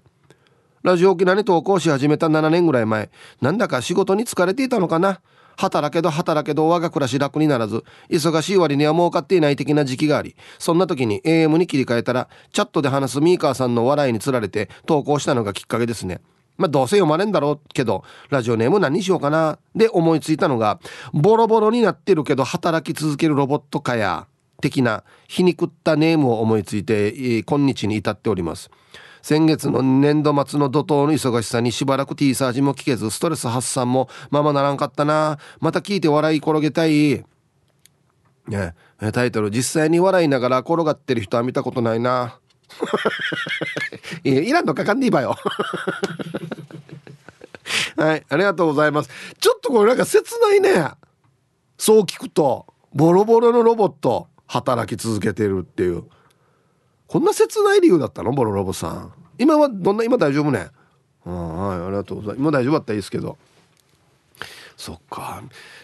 [0.81, 3.09] ラジオ沖縄に投稿し始めた7年ぐらい前。
[3.41, 5.21] なんだか仕事に疲れていたのかな？
[5.57, 16.21] 働けど働けど我が暮らし楽にならず忙しい割には儲かっていない的な時期がありそんな時に AM に切り替えたらチャットで話すミーカーさんの笑いにつられて投稿したのがきっかけですね。
[16.57, 20.79] まあどうせ読まれんだろうけどラジオネーム何にしようかなで思いついたのが
[21.11, 24.27] ボロボロになってるけど働き続けるロボットかや
[24.61, 28.69] 的な皮肉ったネームを思いついて今日に至っております。
[29.23, 35.39] 先月の年度末の怒涛の忙しさにしばらく T サージも聞けずストレス発散もままならんかったな。
[35.61, 37.23] また聞いて笑い転げたい。
[38.49, 38.75] ね。
[39.13, 42.37] タイトル実際に笑いながら転がってる人は見たことないな。
[44.25, 45.37] いいらんのかかんねえばよ。
[47.95, 49.09] はいありがとうございます。
[49.39, 50.91] ちょっとこれなんか切ないね。
[51.77, 56.03] そう聞くとボロボロのロボット働き続けてるっていう。
[57.07, 58.31] こんな切ない理由だったの？
[58.31, 59.13] ボロロボさん。
[59.37, 60.69] 今はどんな今大丈夫ね？
[61.23, 62.39] はいありがとうございます。
[62.39, 63.37] 今大丈夫だったらいいですけど。
[64.75, 65.43] そっか。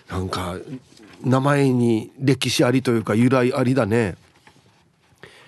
[0.10, 0.55] なんか
[1.23, 4.15] 名前に歴史ありというか由来ありだね。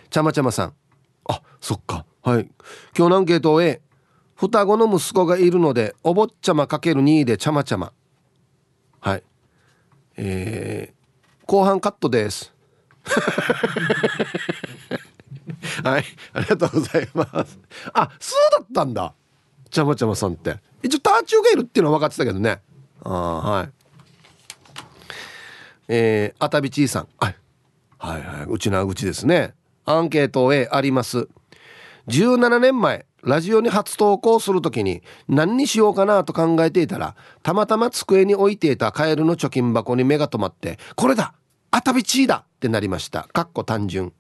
[0.10, 0.74] ちゃまちゃまさん。
[1.28, 2.06] あそっか。
[2.22, 2.50] はい。
[2.96, 3.82] 今日のアンケートを A
[4.36, 7.92] 双子の息子がいるのでお坊ちゃまかける2でちゃまちゃま。
[9.00, 9.24] はい。
[10.18, 12.54] えー、後半カットです。
[15.84, 16.06] はい。
[16.34, 17.60] ありがとうございます。
[17.94, 19.14] あそうだったんだ。
[19.70, 20.58] ちゃまちゃまさんって。
[20.84, 22.62] 一応ターチューがいるっていうのは分かってたけどね。
[23.04, 23.70] ああはい。
[25.88, 27.08] えー、あたびちいさん。
[27.20, 27.36] はい。
[27.98, 28.46] はいはい。
[28.48, 29.54] うちの口ですね。
[29.86, 31.28] アンケート A あります。
[32.08, 41.36] 17年前ラジオに初投稿するときに何にしようかなと考えていたらたまたま机に置いていたカエルの貯金箱に目が留まってこれだ
[41.70, 43.30] あたびちーだってなりました。
[43.32, 44.12] かっこ単純。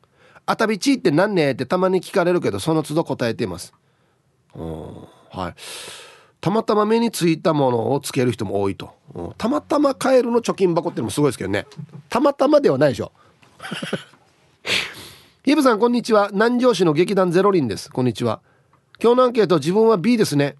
[0.51, 3.73] あたびちって何ねってたまに聞かれるけどその都度答えています。
[4.53, 5.07] うん。
[5.29, 5.55] はい。
[6.41, 8.93] たまたま目についたものをつける人も多いと。
[9.15, 9.33] うん。
[9.37, 11.67] たまたまカエルの貯金箱ってのもすごいですけどね。
[12.09, 13.13] たまたまではないでしょ。
[15.45, 16.29] ヒブさんこんにちは。
[16.33, 17.89] 南城市の劇団ゼロリンです。
[17.89, 18.41] こんにちは。
[19.01, 20.57] 今日のアンケート自分は B ですね。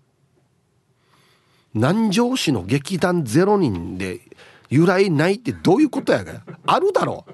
[1.73, 4.21] 南城市の劇団ゼロ人で
[4.71, 7.25] 由来ないってどういうことやがあるだろ。
[7.27, 7.31] う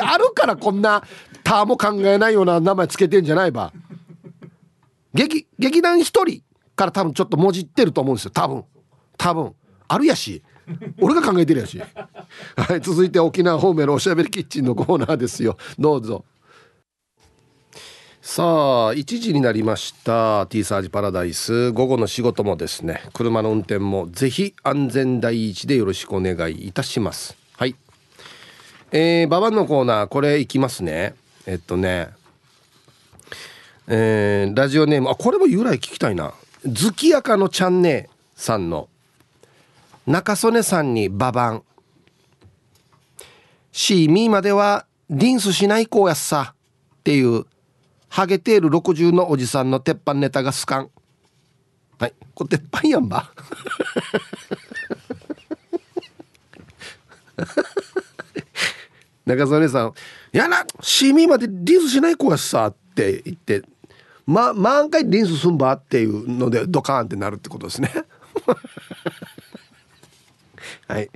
[0.00, 1.02] あるからこんな
[1.42, 3.72] ターも考えないような名前つけてんじゃないば。
[5.12, 6.42] 劇劇団一人
[6.76, 8.30] から多分ちょっともじってると思うんですよ。
[8.30, 8.64] 多分。
[9.18, 9.52] 多分。
[9.88, 10.44] あるやし。
[11.00, 11.82] 俺が考えてるやし。
[12.56, 15.56] はい続いて沖縄方面のおしゃべりキッチンのコーナーですよ。
[15.76, 16.24] どうぞ。
[18.24, 21.72] さあ1時になりました T サージパラダイス。
[21.72, 27.36] 午後の仕事もですね車の運転もぜひ安全第一でよろしくお願いいたします。
[27.56, 27.74] はい。
[28.92, 31.16] えー、ババンのコーナーこれいきますね。
[31.46, 32.10] えっとね
[33.88, 36.32] えー、ラジオネームあこれも由来聞きたいな。
[36.64, 38.88] 月やかのちゃんねさんの
[40.06, 41.64] 中曽根さんにババン
[43.72, 46.54] シーミーまではリンスしない子やっさ。
[47.00, 47.46] っていう
[48.12, 50.90] ハゲている60のおじさんの鉄板ネタがスカン。
[51.98, 52.12] はい。
[52.34, 53.32] これ鉄板やんば。
[59.24, 59.94] 中曽根さん
[60.30, 63.62] 「やなシミまでリンスしない子やさ」って言って
[64.26, 67.90] 「ま満開リンスすんば」っていうのでドカーンってなるってことですね。
[70.86, 71.08] はい。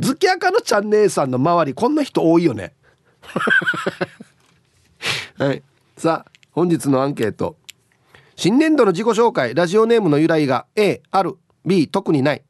[0.00, 2.74] 月明のちゃん姉さんの周りこんな人多いよね。
[5.38, 5.62] はい。
[5.96, 7.56] さあ本日のアンケート。
[8.34, 12.42] 新年度の自己紹介ラジオネームの由来が A ある B 特にない。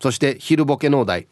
[0.00, 1.28] そして昼ボケのお題。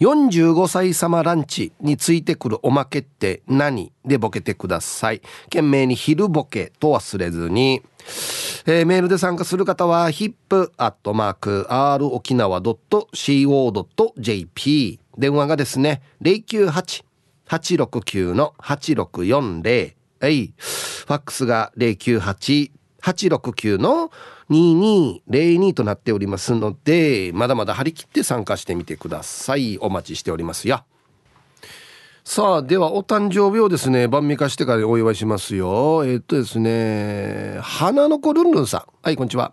[0.00, 3.92] 45歳様ランチについてくるおまけって何？
[4.04, 5.20] でボケてください。
[5.44, 7.82] 懸命に昼ボケと忘れずに、
[8.66, 12.90] えー、メールで参加する方は hip.r 沖縄 .co.jp
[15.16, 19.94] 電話がですね098-869の8640
[20.24, 20.54] はい。
[20.56, 24.10] ファックスが098-869の
[24.48, 29.76] 2202となっておりますので、まだまだ張り切って参加してみてください。
[29.82, 30.82] お待ちしておりますよ。
[32.24, 36.06] さあ、ではお誕生日をですね、晩味化してからお祝いしますよ。
[36.06, 38.84] えっとですね、花の子ルンルンさん。
[39.02, 39.52] はい、こんにちは。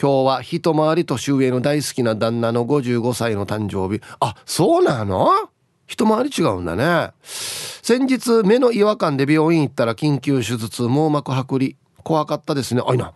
[0.00, 4.02] 今日は一回り年上の大好きな旦那の55歳の誕生日。
[4.18, 5.51] あ、そうなの？
[5.92, 7.12] 一回り違うんだね。
[7.22, 11.76] 先日目の違和感で病院行ったら緊急手術網膜剥離。
[12.02, 12.82] 怖かったですね。
[12.86, 13.12] あいな。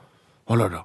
[0.47, 0.85] あらら。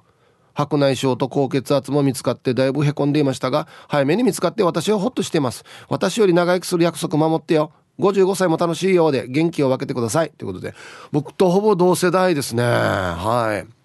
[0.54, 5.64] 白内障と高血圧も見つかってだいぶへこんでいましたが早めに見つかって私はホッとしています。
[5.90, 7.72] 私より長生きする約束守ってよ。
[7.98, 10.30] 55歳も楽しいようで元気を分けてください。
[10.30, 10.74] ということで。
[11.10, 12.64] 僕とほぼ同世代ですね。
[12.64, 13.81] はい。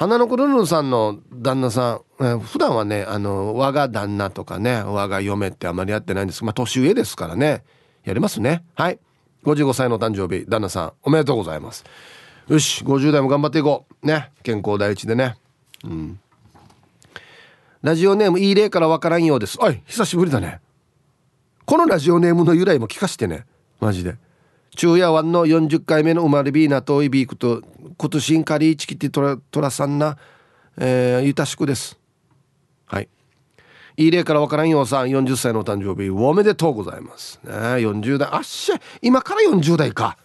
[0.00, 7.64] 花の子ルルンさんの旦那さん、えー、普段はねあの我が旦那とかね我が嫁ってあまりやってないんですけど、まあ、年上ですからね。
[8.04, 8.64] やりますね。
[8.76, 8.98] はい。
[9.44, 11.84] 55歳の誕生日旦那さんおめでとうございます。
[12.48, 14.06] よし50代も頑張っていこう。
[14.06, 14.30] ね。
[14.42, 15.36] 健康第一でね。
[15.84, 16.18] うん。
[17.82, 19.58] ラジオネームいい例からわからんようです。
[19.60, 20.62] おい久しぶりだね。
[21.66, 23.44] このラジオネームの由来も聞かしてね。
[23.80, 24.16] マジで。
[24.76, 27.62] 昼夜湾の40回目の生まれビーナといビークと
[27.96, 30.16] 今年んカリーチキティトラさんな、
[30.78, 31.98] えー、ゆたしくです。
[32.86, 33.08] はい。
[33.96, 37.40] いい例からわからんようさん40歳のお誕生日おめでとうございます。
[37.44, 38.28] ね40代。
[38.30, 40.16] あっしゃ今から40代か。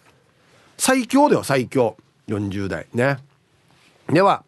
[0.78, 1.96] 最強だよ最強。
[2.28, 2.86] 40代。
[2.94, 3.18] ね。
[4.08, 4.44] では、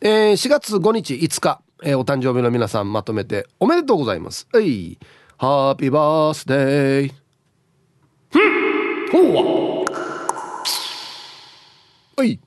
[0.00, 4.46] えー、4月5日5日、えー、お誕生日の皆さんまとめておめでとうございます。
[4.52, 4.98] はい
[5.36, 8.61] ハッピーバースデー。
[9.12, 9.84] ほう
[12.16, 12.40] はい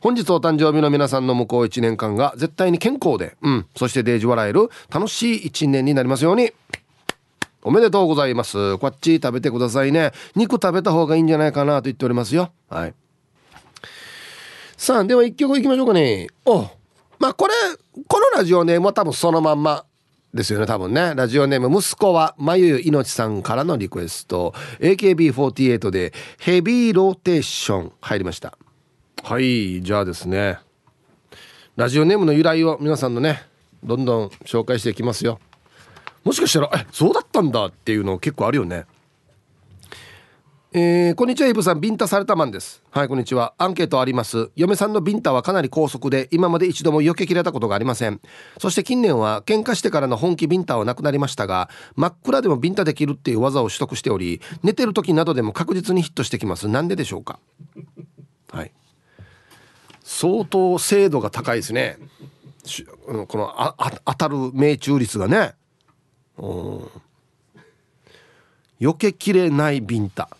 [0.00, 6.52] 本日お誕生日の皆さんの向こう1年間が絶対に健康で、うん、そしてデージ笑える楽しい1年になりますように。
[7.62, 8.78] おめでとうございます。
[8.78, 10.12] こっち食べてくださいね。
[10.36, 12.52] 肉食べた方がいいんじゃないかなと言っておりますよ。
[12.70, 12.94] はい。
[14.76, 16.28] さあ、では一曲いきましょうかね。
[16.46, 16.70] お
[17.18, 17.54] まあこれ、
[18.06, 19.84] このラジオネームは多分そのまんま
[20.34, 21.14] ですよね、多分ね。
[21.16, 24.52] ラジオネーム、息子は、まゆゆいのちさんからのリクエスト。
[24.80, 28.58] AKB48 で、ヘビーローテーション入りました。
[29.22, 30.58] はい、じゃあですね。
[31.76, 33.42] ラジオネームの由来を皆さんのね、
[33.82, 35.40] どんどん紹介していきますよ。
[36.24, 38.84] もしかしたら、え、そうだったんだっていうの結構あるよね。
[40.80, 41.80] えー、こんにちはイブさん。
[41.80, 42.84] ビンタされたマンです。
[42.92, 43.52] はいこんにちは。
[43.58, 44.52] アンケートあります。
[44.54, 48.20] 嫁さんのビンタはかなり高速で今まで一度も避けきれたことがありません。
[48.60, 56.68] そして近年は喧嘩してからの本気ビンタはなくなりましたが真っ暗でもビンタできるっていう技を取得しており寝てる時などでも確実にヒットしてきます。
[56.68, 57.40] なんででしょうか？
[58.52, 58.70] はい。
[60.04, 61.98] 相当精度が高いですね。
[63.26, 63.74] このあ
[64.04, 65.54] 当たる命中率がね。
[66.36, 66.88] うん。
[68.78, 70.30] 避けきれないビンタ。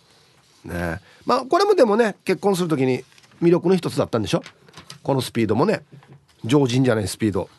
[0.69, 1.01] ね。
[1.25, 3.03] まあこれもでもね結婚する時に
[3.41, 4.41] 魅力の一つだったんでしょ？
[5.03, 5.81] このスピードもね。
[6.45, 7.49] 常人じゃないスピード。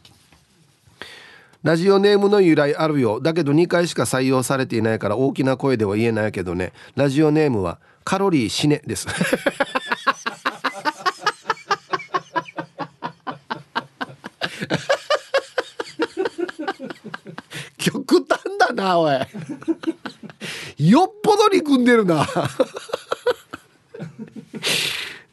[1.62, 6.72] ラジオネームの由来あるよだけど2回しか採用されていないから大きな声では言えないけどね。
[6.96, 8.80] ラジオネームはカロリー死ね。
[8.86, 9.06] です。
[17.78, 19.18] 極端だなおい。
[20.78, 22.26] よっぽど憎んでるな。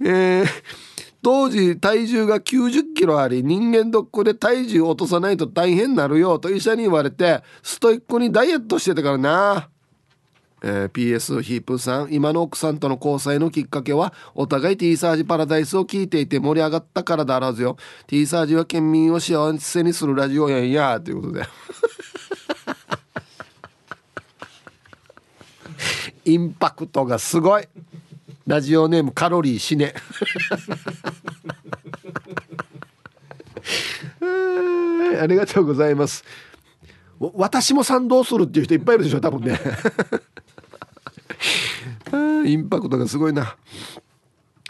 [0.09, 0.47] えー、
[1.21, 9.69] 当時体重が90キロあり人間ドックで体重を落とさないと大変なるよと医者に言われてストイックにダイエットしてたからな。
[10.63, 17.77] えー、PS ヒープさん今の奥さんとの交際のきっかけはお互い T サージパラダイスを聞いていて盛り上がったからだらずよ。
[18.07, 21.43] T サージは県民を幸せにするラジオやんやということで。
[26.25, 27.67] インパクトがすごい。
[28.47, 29.93] ラジオネームカロリー死ね
[35.21, 36.23] ありがとうございます
[37.19, 39.59] 私も賛同するっていう人いっぱいいるでしょ多分ね
[42.49, 43.57] インパクトがすごいな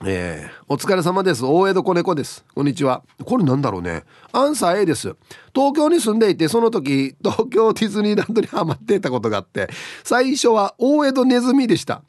[0.06, 1.44] えー、お疲れ様です。
[1.44, 2.46] 大江戸子猫です。
[2.54, 3.02] こんにちは。
[3.26, 4.04] これなんだろうね。
[4.32, 5.16] アンサー A です。
[5.56, 9.68] 東京に住んでいて、その時、東京ディズニーランドにハマっていたことがあって、
[10.04, 12.04] 最初は大江戸ネズミでした。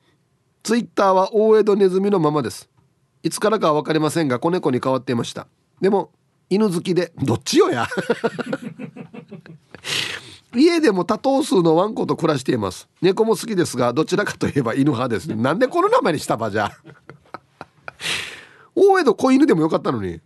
[0.69, 2.69] ツイッターは大江戸ネズミのままです。
[3.23, 5.47] いつからかは分かりませんが、子猫に変わっていました。
[5.81, 6.11] でも、
[6.51, 7.87] 犬好きで、どっちよや。
[10.55, 12.87] 家でも多頭数のワンコと暮らしています。
[13.01, 15.27] 猫も好きですがどちらかといえば犬派です。
[15.29, 16.71] ねなんでこの名前にしたばじゃ。
[18.77, 20.21] 大江戸子犬でもよかったのに。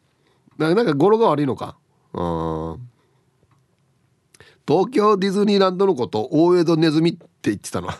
[0.58, 1.76] なんか語呂が悪いのか。
[2.14, 2.88] うん
[4.66, 7.90] 東京ディズニーランドのこと大江戸ネズミって言ってたの。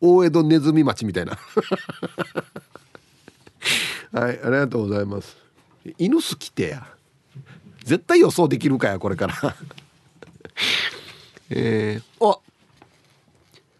[0.00, 1.38] 大江戸ネズミ町みたいな。
[4.12, 5.36] はいありがとうございます。
[5.98, 6.86] 犬好きてや。
[7.84, 9.34] 絶対予想できるかやこれから。
[11.50, 12.40] えー、お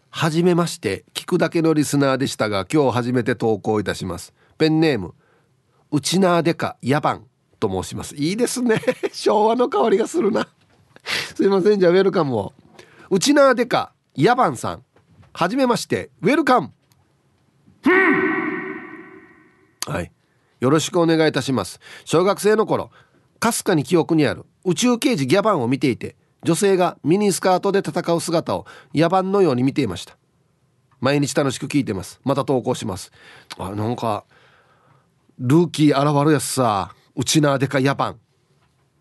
[0.09, 1.05] はじめまして。
[1.13, 4.33] 聞くだけのリスナーでしたが今日初めて投稿いたします。
[4.57, 5.13] ペンネーム
[5.91, 7.21] うちなーでか野蛮
[7.59, 8.15] と申します。
[8.15, 8.81] いいですね。
[9.11, 10.47] 昭和の香りがするな。
[11.35, 12.53] すいませんじゃあウェルカムを。
[13.09, 14.83] うちなーでか野蛮さん。
[15.33, 16.71] はじめましてウェルカム。
[19.87, 20.11] はい。
[20.59, 21.79] よろしくお願いいたします。
[22.05, 22.91] 小学生の頃
[23.39, 30.17] かすかに記憶にある宇宙刑事ギャバンを見ていて女性がミニスカートで戦う姿を野蛮のように見ていました。
[30.99, 32.21] 毎日楽しく聞いてます。
[32.23, 33.11] また投稿します。
[33.57, 34.25] あなんか
[35.39, 36.93] ルーキー現るやつさ。
[37.15, 38.15] うちなでか野蛮。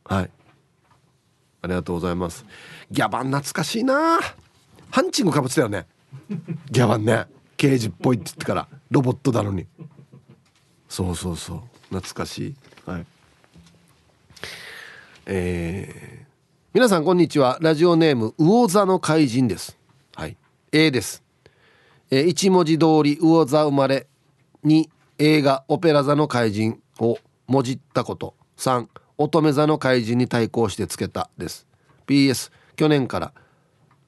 [0.05, 0.31] はい。
[1.63, 2.45] ありがとうございます。
[2.91, 4.19] ギャバン懐かしいな
[4.91, 5.87] ハンチングかぶってたよね。
[6.71, 7.27] ギャバンね。
[7.57, 9.67] 刑事っぽいって言ってからロボットなのに。
[10.89, 11.61] そうそうそう。
[11.91, 12.55] 懐かしい。
[12.87, 13.07] はい。
[15.27, 16.27] えー、
[16.73, 17.59] 皆さんこんにちは。
[17.61, 19.77] ラジオネーム魚座の怪人です。
[20.15, 20.37] はい。
[20.73, 21.23] A です、
[22.11, 24.07] えー、一文字通り魚座生まれ
[24.65, 24.89] 2
[25.19, 28.35] 映画オペラ座の怪人をもじったこと。
[28.57, 28.87] 3
[29.19, 31.67] 乙女座の怪人に対抗してつけたです。
[32.07, 33.33] PS 去年から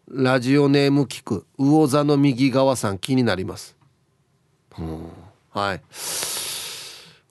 [0.09, 3.77] ラジオネーム聞く魚座の右側さん気になります。
[4.79, 5.09] うん。
[5.51, 5.83] はい。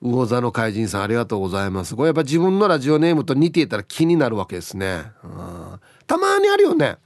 [0.02, 1.96] 魚座の怪人さんありがとうございます。
[1.96, 5.04] これやっぱ自分のラジオネームと似ていたら気になるわけですね。
[5.24, 5.80] うん。
[6.08, 6.98] たまにあるよね。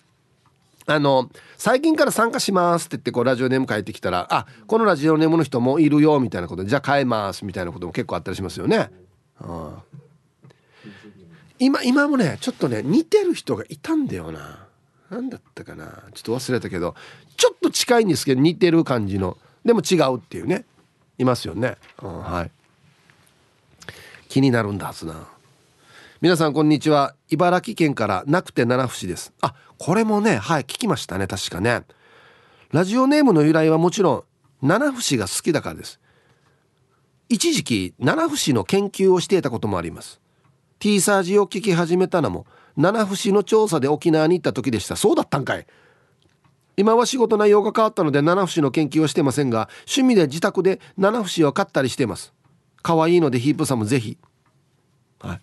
[0.88, 8.92] あの最近から参加しますって言ってこうラジオネーム書いてきたらあこのラジオネームの人もいるよみたいなことでじゃあ変えますみたいなことも結構あったりしますよね。
[11.58, 14.65] 今今もねちょっとね似てる人がいたんだよな。
[15.10, 15.86] 何だったかな？
[16.14, 16.96] ちょっと忘れたけど
[17.38, 19.38] ちょっと近いんですけど似てる感じの。
[19.64, 20.66] でも違うっていうね。
[21.18, 22.52] いますよね、うん、はい。
[24.28, 25.28] 気になるんだはずな。
[26.20, 27.16] 皆さんこんにちは。
[27.30, 29.32] 茨城県からなくて七節です。
[29.42, 31.28] あこれもねはい聞きましたね。
[31.28, 31.84] 確かね。
[32.72, 34.24] ラジオネームの由来はもちろん
[34.68, 36.00] 七節が好きだからです。
[37.30, 40.20] 一時期七節の研究をしていたこともあります。
[40.80, 42.46] T サージを聞き始めたのも
[42.78, 44.96] 七節の調査で沖縄に行った時でした。
[44.96, 45.66] そうだったんかい。
[46.78, 52.34] 今は仕事内容が変わったので七節の研究はしてませんが趣味で自宅で七節を買ったりしています。
[52.82, 54.18] 可愛いのでヒープさんもぜひ。
[55.20, 55.42] はい。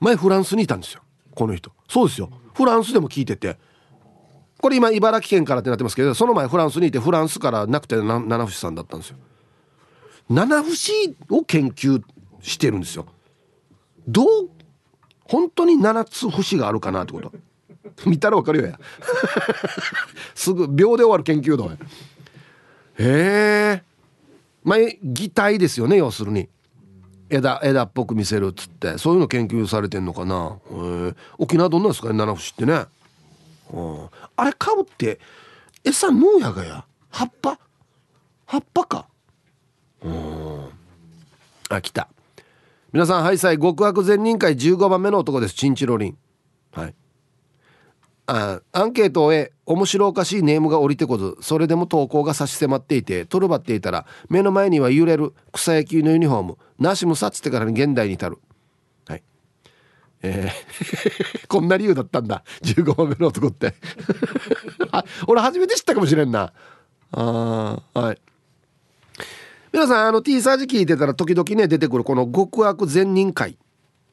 [0.00, 1.02] 前フランスにいたんですよ。
[1.34, 1.72] この人。
[1.88, 2.30] そうですよ。
[2.54, 3.56] フランスでも聞いてて。
[4.60, 9.16] これ今茨城県からってなってますけどその前フランスにいてフランスからなくて七節さんだったんですよ。
[10.28, 12.02] 七節を研究
[12.40, 13.06] してるんですよ。
[14.06, 14.50] どう
[15.32, 17.32] 本当に7つ節があるかなってこと。
[18.04, 18.66] 見たらわかるよ。
[18.66, 18.78] や
[20.34, 21.78] すぐ秒で終わる研究度へ
[22.98, 23.82] え。
[24.62, 26.50] まあ擬態ですよね要するに。
[27.30, 28.98] 枝枝っぽく見せるっつって。
[28.98, 30.58] そういうの研究されてんのかな。
[31.38, 32.84] 沖縄どんなんですかね七節ってね。
[34.36, 35.18] あれ買うって
[35.82, 36.84] 餌農やがや。
[37.08, 37.58] 葉っぱ？
[38.44, 39.06] 葉っぱか。
[40.02, 40.68] うん。
[41.70, 42.08] あ来た。
[42.92, 45.54] 皆さんハイサイ極悪善人会15番目の男です。
[45.54, 46.18] チンチロリン。
[46.72, 46.94] はい。
[48.26, 58.38] あアンケートを終え面白おかしいネームが降りてこずそれでも投稿が差し迫っていてトルバっていたら目の前には揺れる草野球のユニフォームなしもさっつってからに現代に至る。
[59.08, 59.22] はい。
[60.22, 62.44] えー こんな理由だったんだ。
[62.62, 63.74] 15番目の男って。
[65.26, 66.52] 俺初めて知ったかもしれんな。
[67.12, 68.20] あはい。
[69.72, 73.54] 皆さんあの T サージ聞いてたら時々ね出てくるこの極悪善人会っ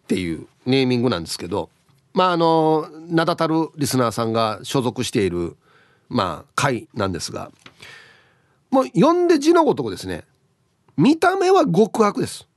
[0.07, 1.69] ていうネーミングなんですけど
[2.13, 5.57] まああの名だたるリスナーさんが所属している
[6.07, 7.51] まあ会なんですが
[8.71, 10.23] もう読んで字のごとくですね
[10.95, 12.47] 見た目は極悪です。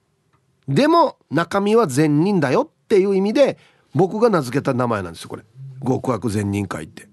[0.68, 3.56] でも中身は善人だよっていう意味で
[3.94, 5.44] 僕が名付けた名前なんですよこれ。
[5.86, 7.08] 極悪善人会って。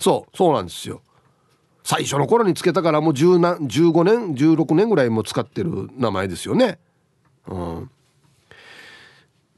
[0.00, 1.02] そうそうなんですよ。
[1.84, 6.78] 最初の頃につけたからもう10何15年16年ぐらいも使ってる名前ですよね。
[7.46, 7.90] うん。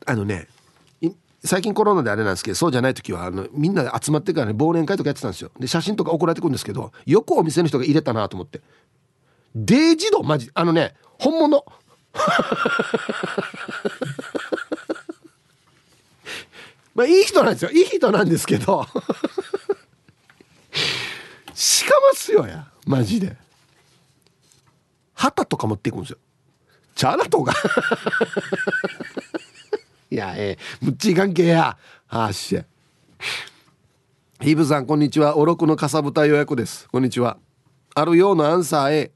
[0.05, 0.49] あのね
[1.45, 5.53] 最近コロナであれなんですけどそうじゃない時はあのみんなで集まってからね忘年会とかやってたんですよ。
[5.59, 8.61] で写真とか送られてくるんですけどよくお店の人が入れたなと思って。
[9.55, 10.51] デイジドマジ。
[10.53, 11.65] あのね本物。
[16.95, 17.71] まあいい人なんですよ。
[17.71, 18.85] いい人なんですけど。
[21.57, 23.35] しかますよやマジで。
[25.15, 26.19] 旗とか持っていくんですよ。
[26.95, 27.55] チャラとか。
[30.11, 30.85] いやええ。
[30.85, 31.79] むっちい関係や。
[32.11, 32.63] あっし
[34.43, 35.39] ヒブさんこんにちは。
[35.39, 36.89] おろくのかさぶた予約です。
[36.91, 37.39] こんにちは。
[37.95, 39.13] あるようなアンサー A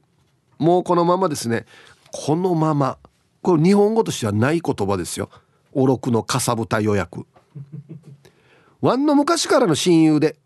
[0.57, 1.67] もうこのままですね。
[2.11, 2.97] このまま。
[3.43, 5.29] これ日本語としてはない言葉ですよ。
[5.73, 7.27] おろくのかさぶた予約。
[8.81, 10.40] ワンの昔からの親友で。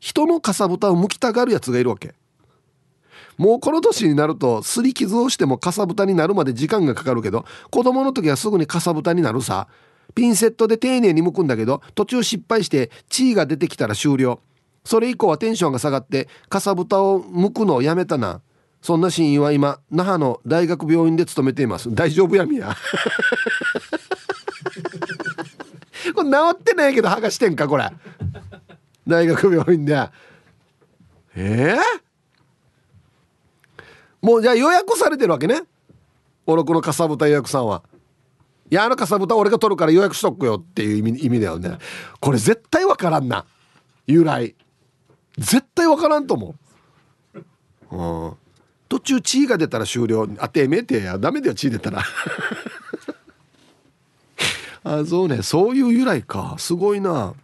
[0.00, 2.14] 人のかさぶたを剥きたがるやつがいるわけ。
[3.36, 9.68] もうこの年になるとすり傷をしてもかさぶたになるまで時間がかかるけど子供の時はすぐにかさぶたになるさ。
[10.14, 14.40] ピンセットで丁寧に剥くんだけど途中失敗して血が出てきたら終了。
[14.84, 18.40] それ以降はテンションが下がってかさぶたを剥くのをやめたな。
[18.82, 21.94] そんな親友は今那覇の大学病院で勤めています。
[21.94, 22.74] 大丈夫やみや。
[26.14, 27.90] これ治ってないけど剥がしてんかこれ。
[29.10, 29.94] 大学病院で。
[31.36, 32.10] ええー？
[34.22, 35.62] もうじゃあ予約されてるわけね。
[36.46, 37.82] 俺このかさぶた予約さんは。
[38.70, 41.78] いやあのかさぶた俺が取るから予約しとくよっていう意味意味だよね。
[42.20, 43.44] これ絶対わからんな。
[44.06, 44.54] 由来。
[45.38, 46.54] 絶対わからんと思
[47.90, 48.36] う、うん、
[48.88, 50.28] 途中血が出たら終了。
[50.38, 51.18] あてめえてや。
[51.18, 52.02] ダメだよ血出たら。
[54.82, 55.42] あそうね。
[55.42, 56.56] そういう由来か。
[56.58, 57.34] すごいな。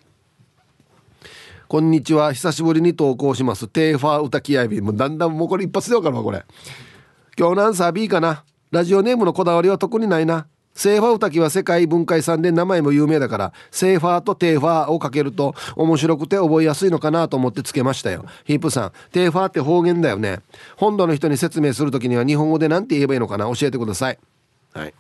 [1.69, 2.33] こんにちは。
[2.33, 3.67] 久しぶりに投稿します。
[3.67, 6.45] テーファー歌きやびもうだんだんもうこれ一発でわかるわこれ。
[7.37, 8.45] 今日のアンサー B かな。
[8.71, 10.47] ラジオネームのこだわりは特にないな。
[10.75, 18.27] セーファー歌きは世界文化遺産で名前も有名だからセーファーとテーファーをかけると面白くて覚えやすいのかなと思ってつけましたよ。
[18.45, 20.43] ヒープさんテーファーって方言だよね。
[20.77, 23.53] 本土の人に説明する時には日本語で何て言えばいいのかな？
[23.53, 24.19] 教えてください。
[24.73, 24.95] はい。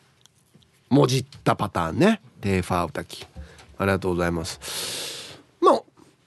[0.88, 2.20] もじったパターンね。
[2.40, 3.24] テーファー歌き
[3.78, 5.25] ありがとうございます。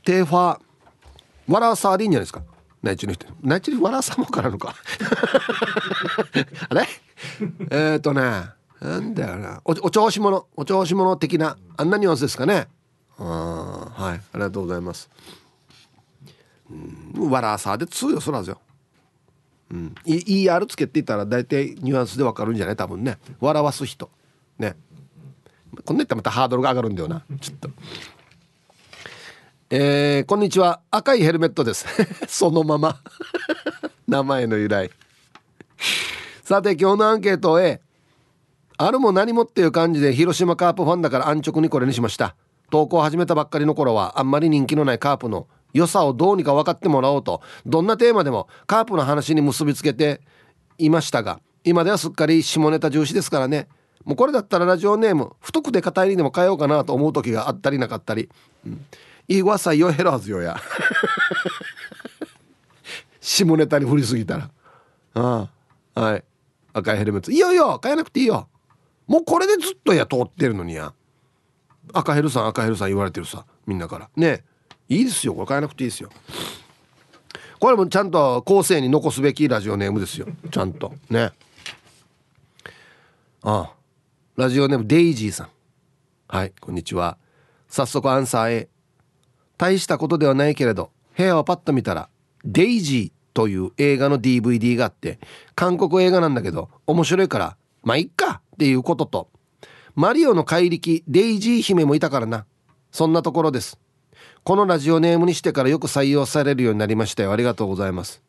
[0.03, 2.41] テーファーわらさでいいんじゃないですか？
[2.81, 3.25] 内地の人。
[3.41, 4.73] 内地にわらさもからのか。
[6.69, 6.87] あれ？
[7.71, 8.21] えっとね
[8.79, 9.61] なんだよな。
[9.65, 12.67] おお調子者お調子者的なあんなニュアンスですかね？
[13.17, 13.23] あ
[13.93, 14.17] はい。
[14.17, 15.09] ありがとうございます。
[16.71, 18.61] うんわらさで通よそらずよ。
[19.71, 22.75] うん、ER つけていたら大体ニュアンスでわかるんじゃない？
[22.75, 23.17] 多分ね。
[23.39, 24.09] 笑わす人。
[24.57, 24.75] ね。
[25.85, 27.23] こんな言ったらまたハードルが上がるんだよな。
[27.41, 27.69] ちょっと。
[29.71, 30.81] えー、こんにちは。
[30.89, 31.85] 赤いヘルメットです。
[32.27, 32.97] そのまま。
[34.09, 34.89] 名前の由来。
[36.43, 37.79] さて今日のアンケート A
[38.77, 42.35] あるも何もっていう感じで広島カープファンだから安直にこれにしました。
[42.71, 50.21] 投稿始めたばっかりの頃はあんまり人気のないカープの良さをどうにか分かってもらおうとどんなテーマでもカープの話に結びつけて
[50.79, 53.67] いましたが今ではすっかり下ネタ重視ですからね。
[54.03, 58.29] もうこれだったらラジオネーム太くて硬いにでも変えようかなと思う時があったりなかったり、
[58.65, 58.83] うん。
[59.29, 60.59] いわさよへらずよや。
[63.21, 64.49] 下ネタに振りすぎたら。
[65.13, 65.47] あ
[65.93, 66.23] あはい。
[66.73, 67.29] 赤いヘルメット。
[67.29, 67.79] いいよいいよ。
[67.81, 68.49] 変えなくていいよ。
[69.05, 70.93] もうこれでずっとや通ってるのにや。
[71.93, 73.45] 赤ヘルさん赤ヘルさん言われてるさ。
[73.67, 74.09] みんなから。
[74.15, 74.43] ね
[74.87, 75.35] いいですよ。
[75.35, 76.09] これ変えなくていいですよ。
[77.59, 80.25] これもちゃんと後世に残すべきラジオネームですよ。
[80.49, 80.95] ちゃんと。
[81.11, 81.33] ね
[83.43, 83.73] ああ。
[84.37, 85.49] ラジオネームデイジーさん。
[86.27, 87.19] はいこんにちは。
[87.67, 88.69] 早速アンサー A
[89.59, 92.09] 大したことではないけれど部屋をパッと見たら
[92.43, 95.19] 「デイジー」という映画の DVD があって
[95.53, 99.29] 韓国映画なんだけど面白いからまあいっかっていうことと
[99.95, 102.45] マリオの怪力デイジー姫もいたからな。
[102.91, 103.77] そんなところです。
[104.43, 107.31] このラジオネームにしてからよく採用されるようになりましたよ。
[107.31, 108.21] ありがとうございます。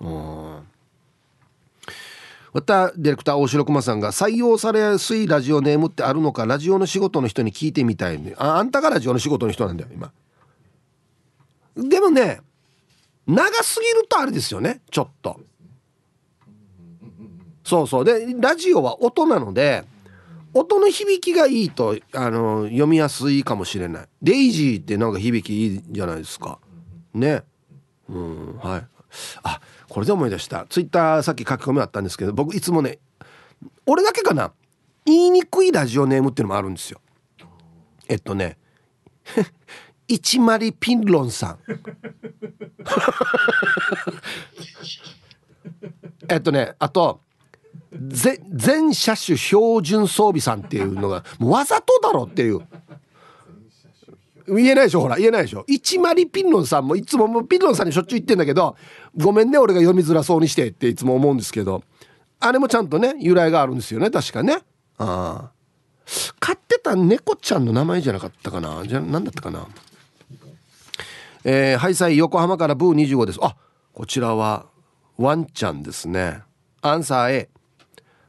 [0.00, 0.49] うん
[2.52, 10.12] またディレクター大城駒さんが採用されやすいラジオネームってあるのかラジオの仕事の人に聞いてみたいああんたがラジオの仕事の人なんだよ今。
[11.76, 12.40] でもね
[13.26, 15.40] 長すぎるとあれですよねちょっと。
[17.62, 18.04] そうそう。
[18.04, 19.84] でラジオは音なので
[20.52, 24.08] 音の響きがいいとあの読みやすいかもしれない。
[24.20, 26.58] デイジーってなんか響きいいじゃないですか。
[27.14, 27.44] ね。
[28.08, 28.86] うんはい。
[29.42, 30.66] あこれで思い出した。
[30.68, 32.98] ツイッターさっき書き込みあったんですけど僕いつもね
[33.86, 34.52] 俺だけかな
[35.04, 37.00] 言いにくいラジオネームっていうのもあるんですよ。
[38.08, 38.58] えっとね
[40.08, 41.58] 一マリピンロンさん。
[46.28, 47.20] えっとねあと
[47.92, 52.60] 全車種標準装備さんっていうのがもうわざとだろっていう。
[54.56, 55.64] 言えないでしょほら言えないでしょ。
[55.66, 58.76] 一マリピンロンさんもいつももうピンロンさんにしょっちゅう言ってんだけど
[59.16, 61.82] ごめんね俺が読みづらそうにしてっていつも思うんですけど。
[62.40, 64.58] あれもちゃんとね由来があるんですよね確かね。
[64.98, 65.50] ああ。
[66.40, 68.82] 飼ってた猫ちゃんの名前じゃなかったかな。
[68.86, 69.66] じゃ何だったかな。
[71.44, 73.38] えー、ハイサイ横浜からブー25です。
[73.42, 73.56] あ
[73.92, 74.66] こちらは
[75.18, 76.42] ワンちゃんですね。
[76.82, 77.48] アンサー A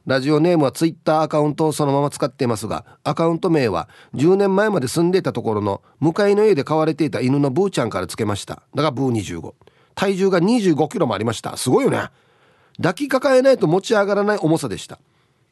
[0.06, 8.62] ラジオネームはツイッターアカウントをそのまま使っていますがアカウント名は10年前まで住んでいたところの向かいの家で飼われていた犬のブーちゃんからつけました。
[8.74, 9.54] だがブー25
[9.94, 11.56] 体重が25キロもありました。
[11.56, 12.08] すごいよね。
[12.78, 14.98] 抱きかかえないと持ち上がらない重さでした。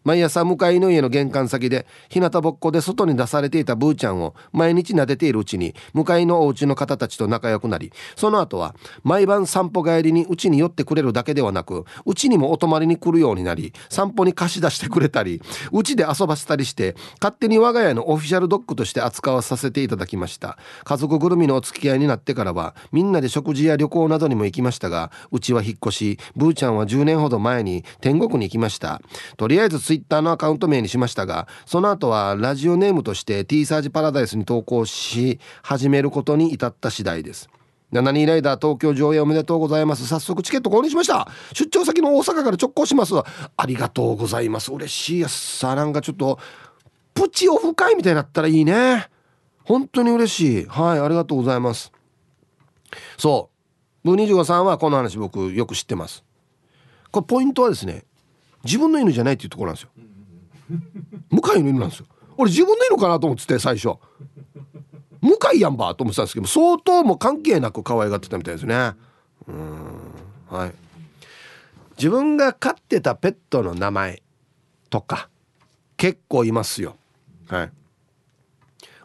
[0.04, 15.42] 毎朝向かいの家の玄関先で日向ぼっこで外に出されていたブーちゃんを毎日撫でているうちに向かいのお家の方たちと仲良くなりその後は毎晩散歩帰りにうちに寄ってくれるだけではなくうちにもお泊まりに来るようになり散歩に貸し出してくれたり
[15.72, 20.58] うちで遊ばせたりして勝手に我が家のオフィシャルドッグとして扱わさせていただきました。
[20.84, 29.00] 家族ぐるみのお付き合いになってからはみんなで食事や旅行などにも行きましたがうちは引っ越しブーちゃんは10年ほど前に天国に行きました。
[29.36, 37.50] とりあえずツイッターのアカウント名にしましたがその後はラジオネームとして T サージパラダイスに投稿し始めることに至った次第です。
[37.92, 40.06] 7人ライダー東京上映おめでとうございます。
[40.06, 41.26] 早速チケット購入しました。
[41.54, 43.14] 出張先の大阪から直行します。
[43.16, 44.72] ありがとうございます。
[44.72, 46.38] 嬉しいやさなんかちょっと
[47.12, 49.08] プチオフ会みたいになったらいいね。
[49.64, 50.66] 本当に嬉しい。
[50.66, 51.90] はいありがとうございます。
[53.18, 53.50] そ
[54.04, 54.08] う。
[54.08, 56.22] ブー25さんはこの話僕よく知ってます。
[57.10, 58.04] これポイントはですね
[58.64, 59.90] 自分の犬じゃないっていうところなんですよ。
[61.30, 62.06] 向井の犬なんですよ。
[62.36, 63.98] 俺自分の犬かなと思ってて最初。
[65.20, 68.92] 向井やんばと思ってたんですけど相当も関係なく可愛がってたみたいですね。
[69.46, 70.10] うん。
[70.48, 70.72] はい。
[71.96, 74.22] 自分が飼ってたペットの名前
[74.88, 75.28] とか
[75.96, 76.96] 結構いますよ。
[77.48, 77.70] はい。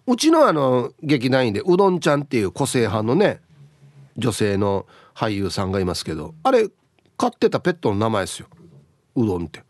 [0.08, 3.42] うちのあの劇団員でうどんちゃんっていう個性派のね
[4.18, 6.70] 女性の俳優さんがいますけどあれ
[7.18, 8.48] 飼ってたペットの名前ですよ。
[9.16, 9.64] うどんって。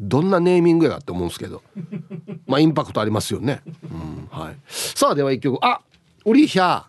[0.00, 1.62] どんなネーミングやって思うんですけど。
[2.46, 5.58] まあインパクトありますよね、うんはい、さあでは一曲。
[5.64, 5.80] あ
[6.24, 6.84] ウリヒャ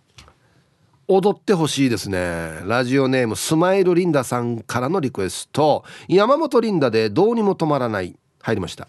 [1.08, 2.62] 踊ってほしいですね。
[2.66, 5.84] ラジオネームスマイルリンダさんからのリクエスト。
[6.08, 8.16] 山本リンダでどうにも止まらない。
[8.44, 8.88] 入りました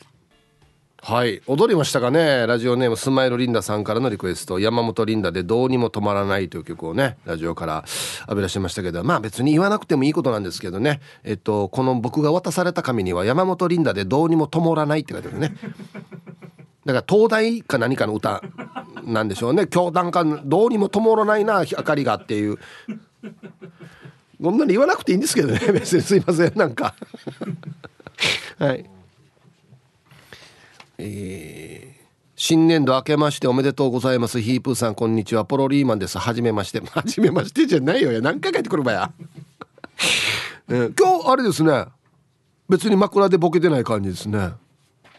[1.06, 1.42] はい。
[1.46, 2.46] 踊りましたかね。
[2.46, 4.58] ラジオネームスマイルリンダさんからのリクエスト。
[4.58, 7.84] 山本リンダでどうにも止まらないという曲をねラジオから
[8.20, 9.04] 浴び出しましたけど。
[9.04, 11.02] まあ別に言わなくてもいいことなんですけどね。
[11.22, 15.54] えっとこの僕が渡された紙には山本リンダでどうにも止まらないって書いてあるね。
[16.86, 18.42] だから東大か何かの歌
[19.04, 19.66] なんでしょうね。
[19.66, 22.56] 教団かどうにも止まらないな明かりがっていう。
[24.42, 25.60] こんなに言わなくていいんですけどね。
[25.70, 26.58] 別にすいません。
[26.58, 26.94] なんか。
[28.58, 28.93] はい。
[30.98, 32.04] えー、
[32.36, 34.40] 新年度明けましておめでとうございます。
[34.40, 35.44] ヒープーさんこんにちは。
[35.44, 36.18] ポロリーマンです。
[36.18, 36.80] はじめまして。
[36.86, 38.12] はじめましてじゃないよ。
[38.12, 39.12] や何回帰ってくるばや、
[40.68, 41.86] えー、今日あれですね。
[42.68, 44.52] 別に枕でボケてない感じですね。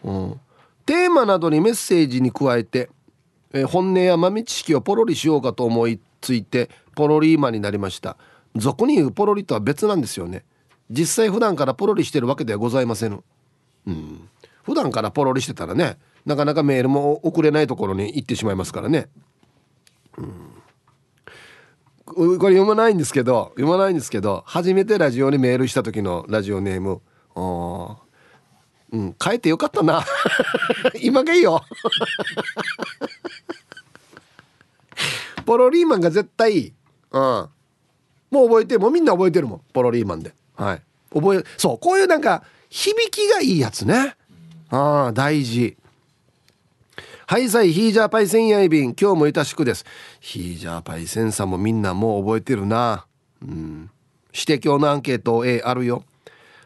[0.02, 0.40] うん。
[0.84, 2.88] テーマなどにメッセージに加えて、
[3.52, 8.16] えー、本音や豆知識をポロリしようかと思いついてポロリーマンになりました。
[8.56, 10.44] 俗に言うポロリとは別なんですよね。
[10.90, 13.24] 実際普段からポロリしてるわけではございませんうん。
[14.66, 15.96] 普段からポロリしてたらね
[16.26, 19.08] なかなかメールも送れないところに行ってしまいますからね。
[20.18, 20.62] うん、
[22.38, 27.00] これ読まないんですけど読まないんですけど初めてラジオにメールした時のラジオネーム。
[28.92, 30.04] うん変えてよかったな。
[31.00, 31.62] 今がいいよ。
[35.44, 36.72] ポロリーマンが絶対
[37.12, 37.48] うん。
[38.30, 39.60] もう覚えてもうみんな覚えてるもん。
[39.72, 40.34] ポロリーマンで。
[40.56, 40.82] はい。
[41.12, 44.16] 覚えそうこういうなんか響きがいいやつね。
[44.70, 45.76] ああ大事。
[47.28, 49.84] はいさいヒージャーパイセンやいびん今日もいたしくです。
[50.20, 53.06] ヒージャーパイセンさんもみんなもう覚えてるな。
[53.42, 53.90] うん。
[54.32, 56.04] 指摘のアンケート A あるよ。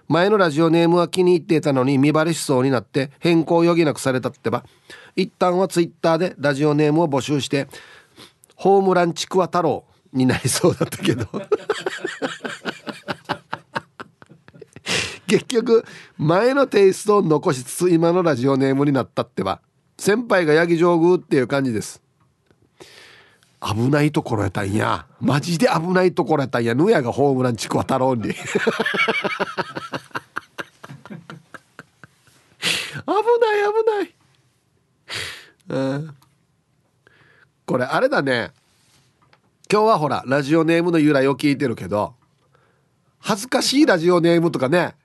[0.09, 4.64] 前のラジオネームは気に入っていたのに見バレしそうになって変更を余儀なくされたってば。
[5.16, 7.68] 一旦はツイッターでラジオネームを募集して
[8.57, 11.26] ホームランちくわ太郎になりそうだったけど。
[15.31, 15.85] 結局
[16.18, 19.61] 前のテイストを残しつつ今のラジオネームになったってば
[19.97, 22.03] 先輩がヤギ上宮っていう感じです。
[23.62, 25.07] 危ないところやったんや。
[25.20, 26.74] マジで危ないところやったんや。
[26.74, 28.22] ぬやがホームランちくわ太郎に。
[28.33, 28.37] 危ない
[35.68, 35.95] 危ない。
[35.95, 36.16] うん。
[37.66, 38.51] これあれだね。
[39.70, 42.14] 今日はほらラジオネームの由来を聞いてるけど
[43.20, 44.97] 恥ずかしいラジオネームとかね。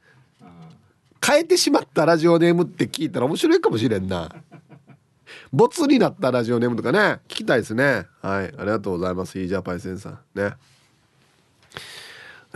[1.23, 4.33] 変えてしまったラジオネームって聞いたら面白いかもしれんな。
[5.51, 7.19] ボツになったラジオネームとかね。
[7.27, 8.05] 聞きたいですね。
[8.21, 8.45] はい。
[8.45, 9.39] ありがとうございます。
[9.39, 10.19] イージャーパイセンさん。
[10.35, 10.53] ね。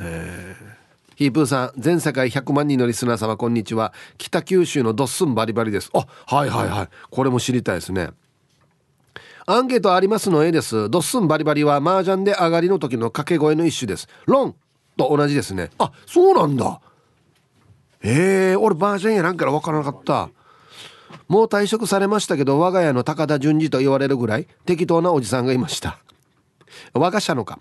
[0.01, 3.93] えー、ヒープーさん全世界100万人のリスナー様こんにちは。
[4.17, 5.89] 北九州のドッスンバリバリです。
[5.93, 6.89] あはいはいはい。
[7.09, 8.11] これも知りたいですね。
[9.45, 10.89] アンケートありますの A です。
[10.89, 14.07] ドッスンバリバリは麻雀で上がりの時の掛け声の一種です。
[14.25, 14.55] ロン
[14.95, 15.71] と同じですね。
[15.79, 16.79] あそうなんだ。
[18.01, 20.29] えー、俺バージョンやらんから分からなかった。
[21.27, 25.99] もう退職されましたけど我が家の高田純次と言われるぐらい適当なおじさんがいました。
[26.93, 27.59] 我が社のか。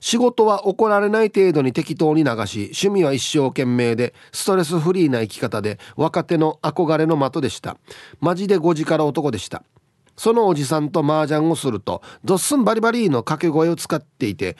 [0.00, 7.76] 仕事は怒られない程度に適当に流し趣味は一生懸命でストレスフリーな生き方で若手の憧れの的でした。
[8.20, 9.62] マジで5時から男でした。
[10.16, 14.56] そのおじさんと麻雀をするとドッスンバリバリの掛け声を使っていて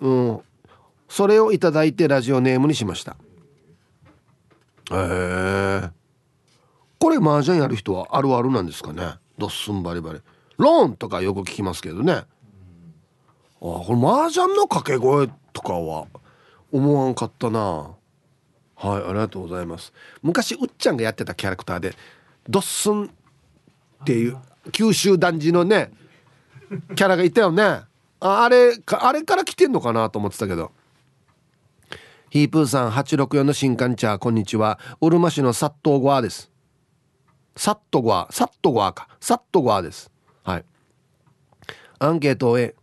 [0.00, 0.40] うん
[1.08, 3.16] それをいただいてラジオネームにしました。
[4.92, 5.90] え
[6.98, 9.14] これ麻雀やる人はあるあるなんですかね？
[9.38, 10.20] ドッスンバリバリ
[10.56, 12.12] ローンとかよく聞きますけどね。
[12.12, 12.24] あ
[13.58, 16.06] これ麻雀の掛け声とかは
[16.72, 17.60] 思わんかったな。
[17.60, 19.92] はいありがとうございます。
[20.22, 21.94] 昔うっちゃんがやってたキャラクターで
[22.48, 23.08] ドッスンっ
[24.04, 24.36] ていう
[24.72, 25.90] 九州男児のね
[26.94, 27.80] キャラがいたよね。
[28.20, 30.72] あれあれから来てんのかなと思ってたけど。
[32.36, 34.78] ヒープーさん864の新刊茶こんにちは。
[35.00, 36.50] うるま市のサットーゴアです。
[37.56, 39.08] サットゴアサットゴアか。
[39.22, 40.10] サットゴアです。
[40.44, 40.64] はい。
[41.98, 42.74] アンケートを A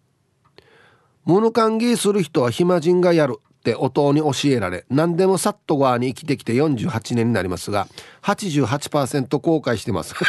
[1.23, 7.87] 物歓迎する人は暇人がやるって音に教えられ何でもサットゴアに生きてきて48年になりますが
[8.23, 10.15] 88%後悔してます。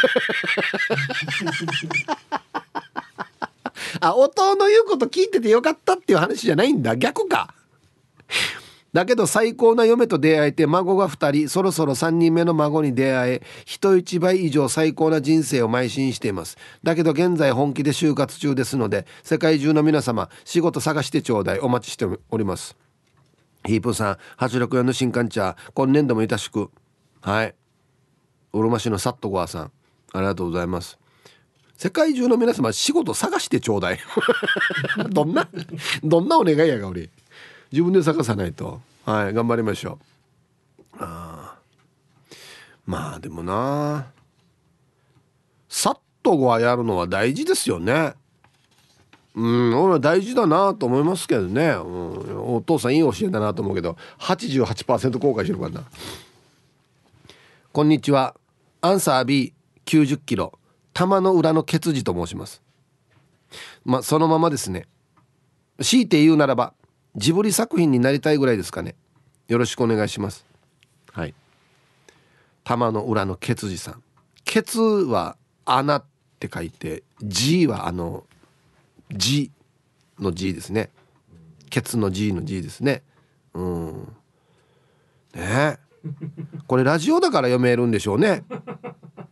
[4.01, 6.95] あ音の言うこと聞いててよかったっていう話じゃないんだ。
[6.95, 7.55] 逆か。
[8.95, 16.57] だけど最高な嫁と出会えて孫が2人そろそろ3人目の孫に出会え人一倍以上最高な人生を邁進しています。
[16.81, 21.59] だけど現在本気で就活中ですので世界中の皆様仕事探してちょうだい。
[21.59, 22.77] お待ちしております。
[23.65, 26.71] ヒープさん864の新刊茶今年度もいたしく。
[27.19, 27.53] はい。
[28.53, 29.71] うるま市のサットゴアさん
[30.13, 30.97] ありがとうございます。
[31.75, 33.99] 世界中の皆様仕事探してちょうだい。
[35.11, 35.49] どんな
[36.01, 37.09] どんなお願いやが俺。
[37.75, 38.79] 自分で探さないと。
[39.03, 39.99] はい頑張りましょ
[40.93, 40.95] う。
[40.97, 41.57] あ
[42.85, 44.05] まあでもな。
[45.67, 48.13] さっとはやるのは大事ですよね。
[49.35, 53.97] うん俺は大事だなと思いますけどね、うん、お父さんいい教えだなと思うけど。
[54.19, 55.83] 88%後悔してるからな。
[57.73, 58.37] こんにちは。
[58.79, 59.51] アンサー
[59.85, 60.57] B90 キロ。
[60.93, 62.61] 玉の裏のケツジと申します。
[63.83, 64.87] まあそのままですね。
[65.81, 66.73] 強いて言うならば
[67.15, 68.95] ジブリ作品になりたいぐらいですかね。
[69.47, 70.45] よろしくお願いします。
[71.13, 71.33] はい。
[72.63, 74.03] 玉の裏のケツジさん。
[74.43, 76.03] ケツは穴っ
[76.39, 78.25] て書いて G はあの
[79.11, 79.51] G
[80.19, 80.89] の G ですね。
[81.69, 83.03] ケツの G の G ですね。
[83.53, 84.15] うん。
[85.33, 85.79] ね。
[86.67, 88.43] これラジオだから読めるんでしょうね。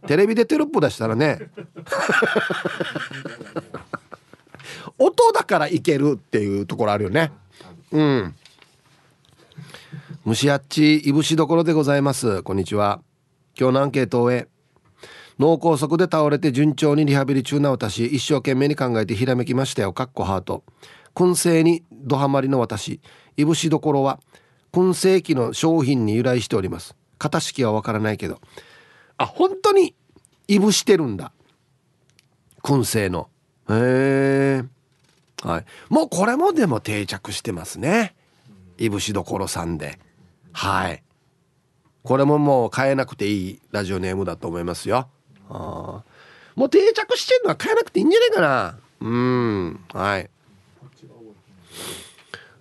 [0.08, 1.40] テレビでテロップ出したらね。
[4.98, 7.32] 音だからいけるっていうところあるよね
[7.94, 8.36] うん。
[10.26, 12.42] 蒸しあっちいぶしどころでございます。
[12.42, 13.02] こんにちは。
[13.58, 14.48] 今日のアンケートを終え
[15.38, 19.94] 脳梗塞で倒れて順調にリハビリ中な私一生懸命に考えてひらめきましたよ。
[19.94, 20.64] かっこハート。
[21.14, 23.00] 燻製にドハマりの私
[23.38, 24.20] いぶしどころは
[24.72, 26.96] 燻製機の商品に由来しております。
[27.20, 28.42] 型式はわからないけど。
[29.20, 29.94] あ本当に
[30.48, 31.32] いぶしてるんだ。
[32.64, 33.30] 燻製の。
[33.70, 34.83] へえ
[35.44, 35.66] はい。
[35.90, 38.16] もうこれもでも定着してますね。
[38.78, 40.00] いぶしどころさんで。
[40.54, 41.04] はい。
[42.04, 45.08] これももう変えなくていいラジオネームだと思いますよ。
[45.50, 46.04] あ
[46.56, 48.80] もう定着してるのは変えなくていいんじゃないかな。
[49.02, 49.86] うん。
[49.94, 50.30] はい。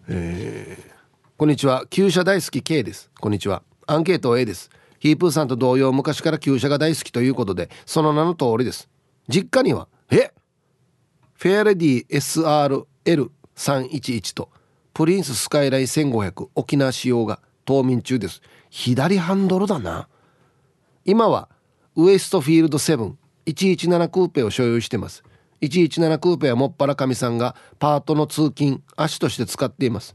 [0.09, 0.93] えー、
[1.37, 1.87] こんにちは。
[1.89, 3.11] 旧車大好き K です。
[3.20, 3.62] こんにちは。
[3.87, 4.70] アンケート A です。
[4.99, 8.89] ヒープーさんと同様昔から旧車が大好きということでその名の通りです。
[9.28, 10.33] 実家にはえ？
[11.43, 14.49] フェアレディ SRL311 と
[14.95, 18.40] プリンススカイライン1500沖縄仕様が冬眠中です。
[18.70, 20.07] 左ハンドルだな。
[21.05, 21.49] 今は
[21.97, 25.24] ウエストフィールド7117クーペを所有してます。
[25.62, 30.14] 117クーペはもっぱらかみさんがパートの通勤足として使っています。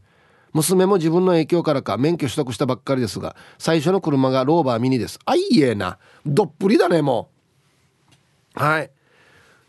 [0.54, 5.20] 娘も自分の影響からか免許取得したばっかりですが最初の車がローバーミニです。
[5.26, 5.98] あいえな。
[6.26, 7.32] どっぷりだねも
[8.56, 8.64] う。
[8.64, 8.92] はい。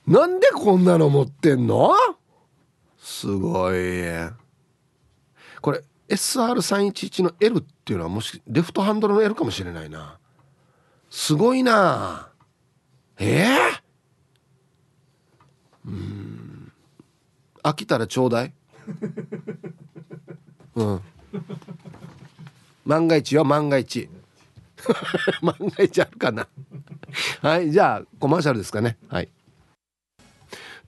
[0.09, 1.93] なんでこんなの持ってんの？
[2.99, 3.77] すごい。
[5.61, 10.19] これ SR311 の L っていうのはもしレフトハンドルの L かもしれないな。
[11.11, 12.31] すごいな。
[13.19, 13.43] え？
[13.43, 16.73] えー、うん。
[17.63, 18.55] 飽きたらちょうだい。
[20.75, 21.03] うん。
[22.87, 24.09] 万が一よ万が一。
[25.43, 26.49] 万が一あるかな。
[27.43, 28.97] はいじゃあコマーシャルですかね。
[29.09, 29.29] はい。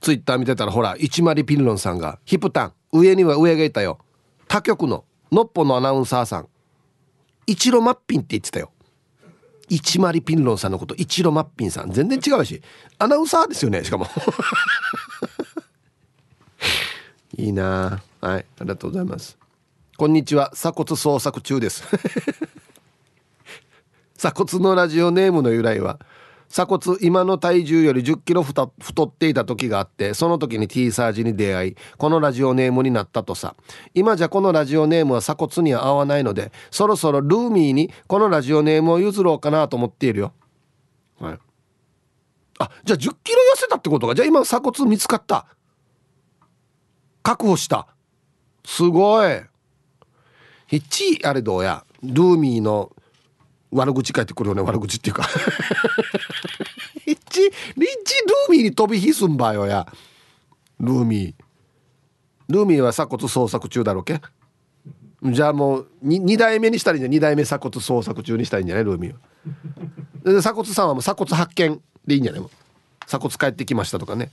[0.01, 3.99] ツイッター見てたらほら一丸ピンロンさんがヒップタン上には上がいたよ。
[4.47, 6.49] 他局ののっぽのアナウンサーさん。
[7.47, 8.71] 一路マッピンって言ってたよ。
[9.69, 11.91] 一丸ピンロンさんのこと一路マッピンさん。
[11.91, 12.61] 全然違うし。
[12.97, 14.07] アナウンサーですよねしかも。
[17.37, 19.37] いいなはいありがとうございます。
[19.97, 20.49] こんにちは。
[20.53, 21.83] 鎖骨捜索中です。
[24.17, 25.99] 鎖骨のラジオネームの由来は
[26.51, 28.73] 鎖骨今の体重より1 0キロ太
[29.03, 33.55] っていた時があってその時に T サージに出会いこのラジオネームになったとさ。
[33.93, 40.33] 今じゃこのラジオネームは鎖骨には合わないのでそろそろルーミーにこのラジオネームを譲ろうかなと思っているよ。
[41.19, 41.39] はい。
[42.59, 44.13] あじゃあ1 0キロ痩せたってことか。
[44.13, 45.47] じゃあ今鎖骨見つかった。
[47.23, 47.87] 確保した。
[48.65, 49.41] すごい。
[50.67, 51.85] ヒッチあれどうや。
[52.03, 52.91] ルーミーの
[53.71, 54.61] 悪口書いてくるよね。
[54.61, 55.27] 悪口っていうか。
[57.05, 57.83] リッチリッチ
[58.19, 59.87] ルーミーに飛び火すんばよや。
[60.79, 61.33] ルーミー。
[62.49, 64.19] ルーミーは鎖骨捜索中だろうけ。
[65.23, 68.83] じゃあもう 2, 2代目にしたらいいんじゃ2代目鎖骨捜索中にしたらいいんじゃない？
[68.83, 69.19] ルーミーは。
[70.23, 72.41] で鎖骨さんはもう鎖骨発見でいいんじゃない？
[73.05, 74.31] 鎖骨帰ってきましたとかね。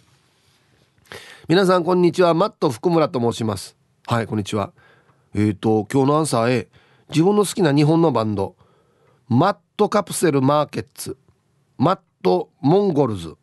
[1.47, 2.34] 皆さんこんにちは。
[2.34, 3.76] マット福村と申します。
[4.07, 4.72] はいこんにちは。
[5.34, 6.68] えっ、ー、と今日のアンサー A
[7.11, 8.57] 自分の好きな日本のバンド。
[9.29, 11.18] マットカプセルマーケッツ
[11.76, 13.37] マットモンゴルズ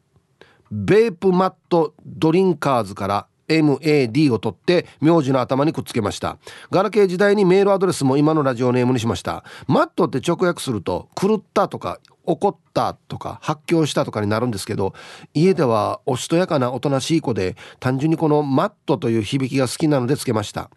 [0.71, 6.39] ベープマットドリンカーズから MAD を取って名字の頭にくっつけました。
[6.71, 9.43] ガラケー時代にメールアドレスも今のラジオネームにしました。
[9.67, 14.95] マットって直訳すると狂ったとか怒ったとか発狂したとかになるんですけど
[15.35, 20.71] 家ではおしとやかなおとなしい子で単純にこのマットという響きが好きなのでつけました。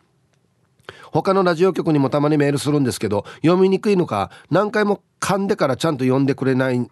[1.13, 6.89] 他のラジオ局にもたまにメールするんですけど読みにくいのか何回も噛んでからちゃんと読んでくれない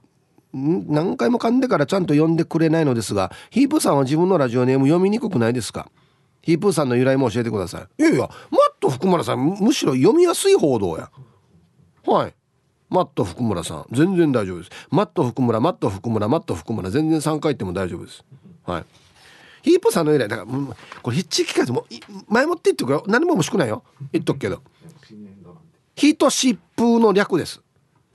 [0.53, 5.91] 何回も噛んでからちゃんと読んでくれないのですがヒープさんは自分のラジオネーム読みにくくないですか？
[6.43, 8.03] ヒープーさんの由来も教えてください。
[8.03, 8.31] いやいやマッ
[8.79, 11.11] ト福村さんむしろ読みやすい報道や。
[12.07, 12.35] はい。
[12.89, 13.87] マット福村さん。
[13.91, 14.71] 全然大丈夫です。
[14.91, 18.25] マット福村マット福村マット福村全然3回言っても大丈夫です。
[18.65, 18.85] はい。
[19.67, 21.87] ヒープさんの由来だからこれヒッチ聞かずも
[22.29, 23.03] 前もって言ってくよ。
[23.09, 23.83] 何も欲しくないよ。
[24.13, 24.63] 言っとくけど。
[25.97, 27.61] ヒートシップの略です。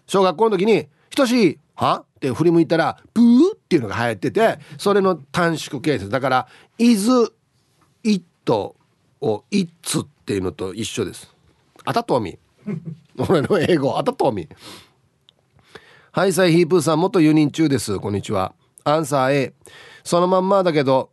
[0.07, 6.09] 小学校の時に「ひとしは?」って振り向いたら「プー」っていうのが流行っててそれの短縮形です。
[6.09, 6.47] だから
[6.79, 7.33] 「イズ」
[8.05, 8.77] 「イット」
[9.19, 11.35] を「イッツ」っていうのと一緒です。
[11.83, 12.39] あたとみ。
[13.17, 13.97] 俺の英語。
[13.97, 14.47] あたとみ。
[16.13, 17.01] はいさいヒープーさん。
[17.01, 17.99] 元輸入中です。
[17.99, 18.53] こんにちは。
[18.85, 19.53] アンサー A
[20.05, 21.09] そのまんまだけど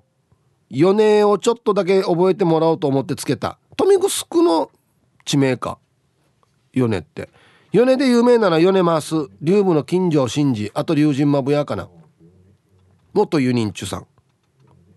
[0.70, 3.58] 4年をちょっとだけ覚えてもらおうと思ってつけた。
[3.76, 4.70] 富城の
[5.24, 5.78] 地名か。
[6.72, 7.30] 米って。
[7.72, 10.70] 米で有名なら米マース竜部の金城真治。
[10.74, 11.88] あと龍神まぶやかな。
[13.14, 14.06] 元輸人中さん。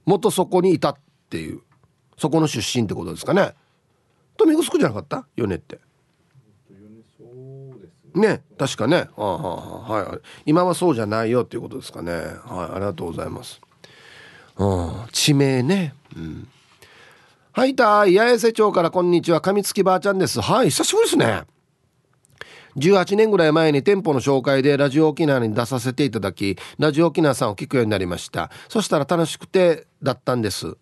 [0.05, 0.95] 元そこにいたっ
[1.30, 1.61] ていう。
[2.17, 3.53] そこの出身ってことですかね。
[4.38, 5.26] 富城じゃなかった？
[5.36, 5.80] 米って。
[8.13, 9.07] ね確かね。
[9.15, 9.38] ああ
[9.89, 10.19] はい。
[10.45, 12.11] 今はそうじゃないよっていうことですかね。
[12.11, 13.61] はいありがとうございます。
[14.58, 14.91] うん。
[15.12, 15.93] 地名ね。
[16.16, 16.47] うん。
[17.54, 19.41] はいた八重瀬町からこんにちは。
[19.41, 20.39] 噛みつきばあちゃんです。
[20.39, 21.43] はい久しぶりですね。
[22.78, 28.49] 18年ぐらい前に店舗の紹介でラジオ沖縄に出させていただきラジオ沖縄さんを聞くようになりました。
[28.70, 30.68] そしたら楽しくてだったんです。
[30.68, 30.76] ん？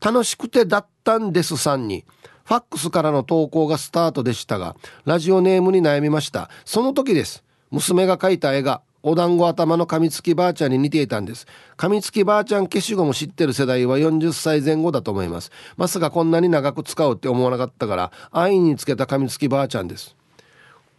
[0.00, 2.04] 楽しくてだったんですさんに
[2.44, 6.48] ファックスからの投稿がスタートでしたがラジオネームに悩みました。
[6.64, 7.44] その時です。
[7.70, 11.46] 娘が描いた絵がお団子頭の噛みつきばあちゃんに似ていたんです。
[11.76, 15.50] 噛みつきばあちゃん消しゴム知ってる世代は40歳前後だと思います。
[15.76, 20.16] まさかこんなに長く使うって思わなかったから愛につけた噛みつきばあちゃんです。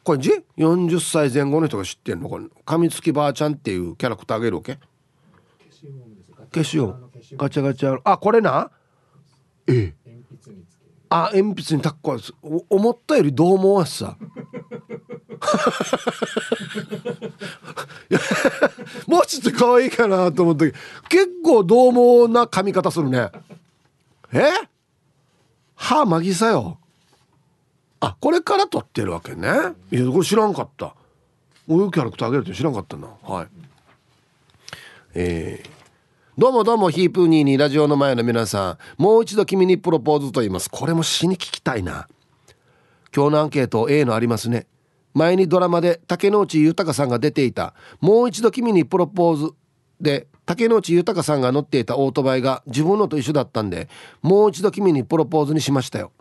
[0.03, 2.27] これじ？40歳前後の人が知ってんの？
[2.27, 2.45] これ。
[2.65, 4.77] 噛みつきばあちゃんっていうキャラクターあげるわけ？
[6.53, 6.97] 消しゴム
[7.37, 8.69] ガチャガチャあこれな？
[9.67, 10.13] ええ。
[11.09, 12.17] あ鉛筆にタッコ
[12.69, 14.17] 思ったよりどう思わすさ
[19.07, 20.77] もうちょっと可愛いかなと思ったけど
[21.09, 23.29] 結構どう猛な髪型するね。
[24.31, 24.43] え？
[25.75, 26.77] 歯まぎさよ。
[27.99, 29.47] あこれから撮ってるわけね。
[29.91, 30.87] いやこれ知らんかった。
[30.87, 30.95] こ
[31.69, 33.07] ういうキャラクターあげるって知らんかったな。
[33.21, 33.47] はい。
[35.15, 35.69] えー、
[36.37, 39.01] どうもどうもヒープニーにラジオの前の皆さん。
[39.01, 40.69] もう一度君にプロポーズと言います。
[40.69, 42.07] これも死に聞きたいな。
[43.15, 44.67] 今日のアンケート A のありますね。
[45.13, 49.51] 前にドラマで竹野内豊さんが出ていた「もう一度君にプロポーズ」
[50.01, 53.89] で竹野内豊さんが乗っていたオートバイが自分のと一緒だったんで
[54.21, 56.11] もう一度君にプロポーズにしましたよ。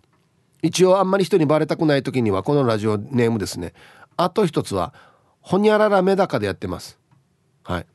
[0.62, 3.74] 一応あんまり人にバレたくない時にはこのラジオネームですね。
[4.16, 4.94] あと一つは
[5.40, 6.98] ほにゃららメダカでやってます。
[7.64, 7.86] はい。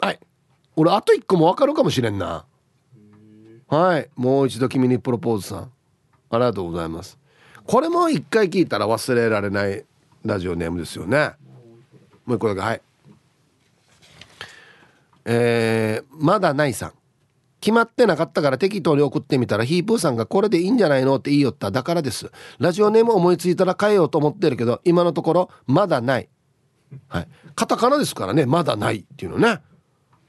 [0.00, 0.18] はい。
[0.74, 2.44] 俺あと一個もわかるかもしれんな。
[3.68, 4.10] はい。
[4.16, 5.70] もう一度君にプロポーズさん。
[6.30, 7.18] ありがとうございます。
[7.66, 9.84] これも一回聞いたら忘れられない
[10.24, 11.32] ラジオネームですよね。
[12.24, 12.82] もう一個だけはい。
[15.24, 16.92] えー、まだないさん。
[17.60, 22.32] 決まってなかったから適当に送ってみたらヒープーさんがこれでいいんじゃないのって言いよっただからです。
[22.58, 26.28] ラジオネーム思いついたら変えようと思ってるけど今のところまだない。
[27.08, 27.28] はい。
[27.54, 29.60] カタカナですからねまだないっていうのね。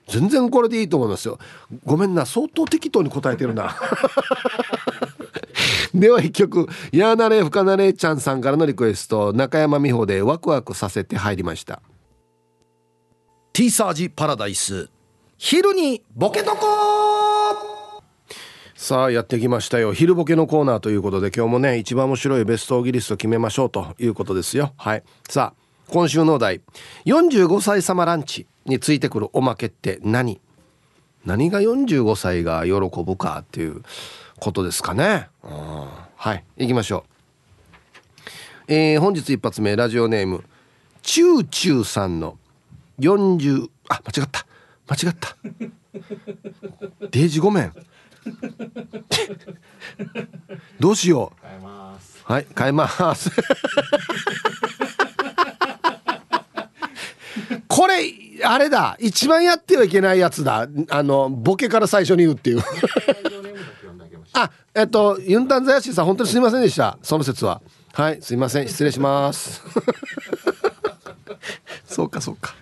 [0.07, 1.39] 全然これでいいと思いますよ。
[1.85, 3.75] ごめんな相当適当に答えてるな。
[5.93, 11.81] では一曲やーなれふかなれちゃんさんからのリクエスト中山美穂でワクワクさせて入りました。
[13.53, 14.89] ティーサージパラダイス。
[15.37, 16.65] 昼にボケとこ
[18.75, 19.93] さあやってきましたよ。
[19.93, 24.73] 昼ボケのコーナーということで今日もね一番面白いベストオギリスト決めましょうということですよ。
[24.77, 25.03] はい。
[25.29, 26.61] さあ今週のお題。
[27.05, 30.39] 45歳様ランチについてくるおまけって何？
[31.25, 33.81] 何が45歳が喜ぶかっていう
[34.39, 35.29] ことですかね。
[35.41, 37.05] はい行きましょ
[38.67, 38.67] う。
[38.67, 40.43] えー、本日一発目ラジオネーム
[41.01, 42.37] チューチューさんの
[42.99, 44.45] 40あ間違った。
[44.87, 45.35] 間違った。
[47.11, 47.73] デージごめん。
[50.79, 51.45] どうしよう。
[52.25, 53.29] はい変えます
[57.75, 58.13] これ
[58.43, 58.95] あれだ。
[58.99, 60.67] 一番やってはいけないやつだ。
[60.89, 62.61] あのボケから最初に言うっていう。
[64.33, 66.99] あえっとユンタンザヤシーさん本当にすいませんでした。
[67.01, 67.63] その説は。
[67.93, 68.67] はいすいません。
[68.67, 69.63] 失礼します。
[71.87, 72.53] そうかそうか。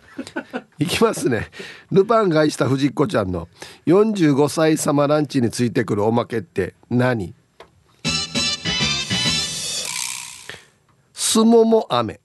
[0.79, 1.49] いきますね。
[1.91, 3.49] ルパンがした藤子ちゃんの
[3.87, 7.33] 45歳様ランチについてくるおまけって何？
[11.13, 12.21] すもも飴。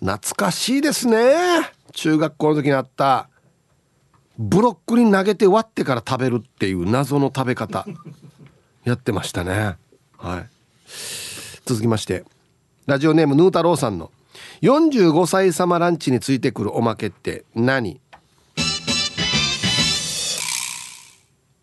[0.00, 3.28] 懐かしいですね中学校の時にあった
[4.38, 7.86] ブロッコリー投げて割ってから食べるっていう謎の食べ方
[8.84, 9.76] やってましたね。
[10.18, 10.48] はい。
[11.64, 12.24] 続きまして
[12.84, 14.12] ラジオネームヌー太郎さんの
[14.62, 17.98] 45歳様ランチについてくるおまけって何？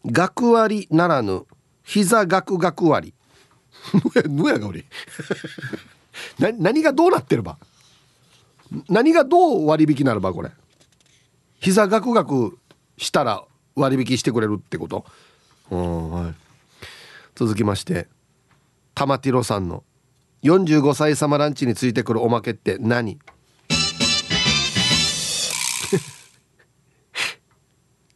[0.06, 1.46] 学割ならぬ
[1.84, 3.14] 膝学学割。
[6.40, 7.58] 何がどうなってれば？
[8.90, 10.52] 何がどう割引ならばこれ？
[11.60, 12.58] 膝ガクガク
[12.98, 13.44] したら
[13.76, 15.06] 割引してくれるってこと？
[15.70, 16.34] はい、
[17.36, 18.08] 続きまして
[18.96, 19.84] 玉ティロさんの
[20.44, 23.18] 45歳様ランチについてくるおまけって何？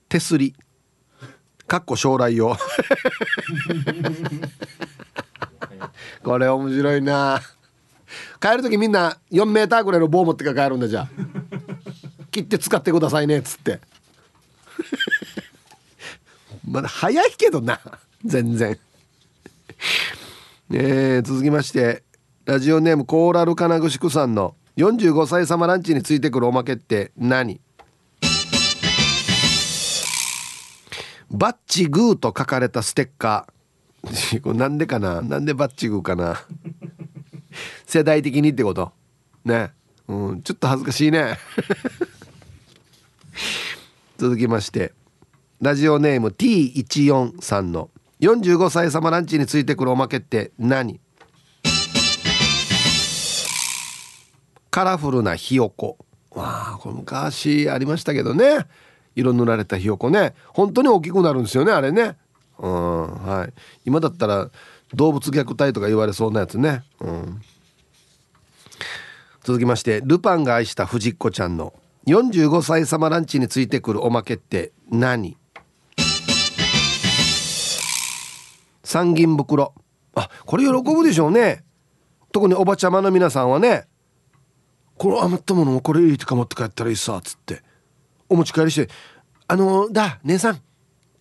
[0.10, 0.54] 手すり。
[1.68, 2.56] かっこ将来用。
[6.24, 7.42] これ面白いな
[8.40, 11.10] 帰る時みんな4メーターぐらいの棒持ってから帰るんだじゃあ。
[12.32, 13.80] 切って使ってくださいねっつって。
[16.68, 17.80] まだ早いけどな
[18.24, 18.78] 全然。
[20.72, 22.04] えー、続きまして
[22.46, 27.60] ラジオネームコーラル金具宿さんの45歳様ランチについてくるおまけって何？
[31.32, 34.42] バッチグーと書かれたステッカー。
[34.42, 35.22] これなんでかな？
[35.22, 36.40] なんでバッチグーかな？
[37.86, 38.92] 世代的にってこと？
[39.46, 39.72] ね。
[40.08, 40.42] うん。
[40.42, 41.38] ちょっと恥ずかしいね。
[44.18, 44.94] 続きまして。
[45.62, 47.90] ラジオネーム T14 さんの。
[48.22, 51.00] 45歳様ランチについてくるおまけって何？
[54.70, 55.98] カラフルなひよこ。
[56.32, 58.66] わあこれ昔ありましたけどね。
[59.16, 60.36] 色塗られたひよこね。
[60.54, 62.16] 本当に大きくなるんですよねあれね。
[62.60, 63.54] うんはい。
[63.86, 64.50] 今だったら
[64.94, 66.84] 動物虐待とか言われそうなやつね。
[67.00, 67.42] うん。
[69.44, 71.74] 続きましてルパンが愛した藤子ちゃんの
[72.06, 75.38] 45歳様ランチについてくるおまけって何？
[78.84, 79.74] 三銀袋。
[80.16, 81.64] あこれ喜ぶでしょうね。
[82.32, 83.88] 特におばちゃまの皆さんはね。
[84.98, 87.62] この余ったものもこれ入れてか持って帰ったらいいさっつって。
[88.30, 88.90] お持ち帰りして
[89.48, 90.62] 「あの、だ姉さん。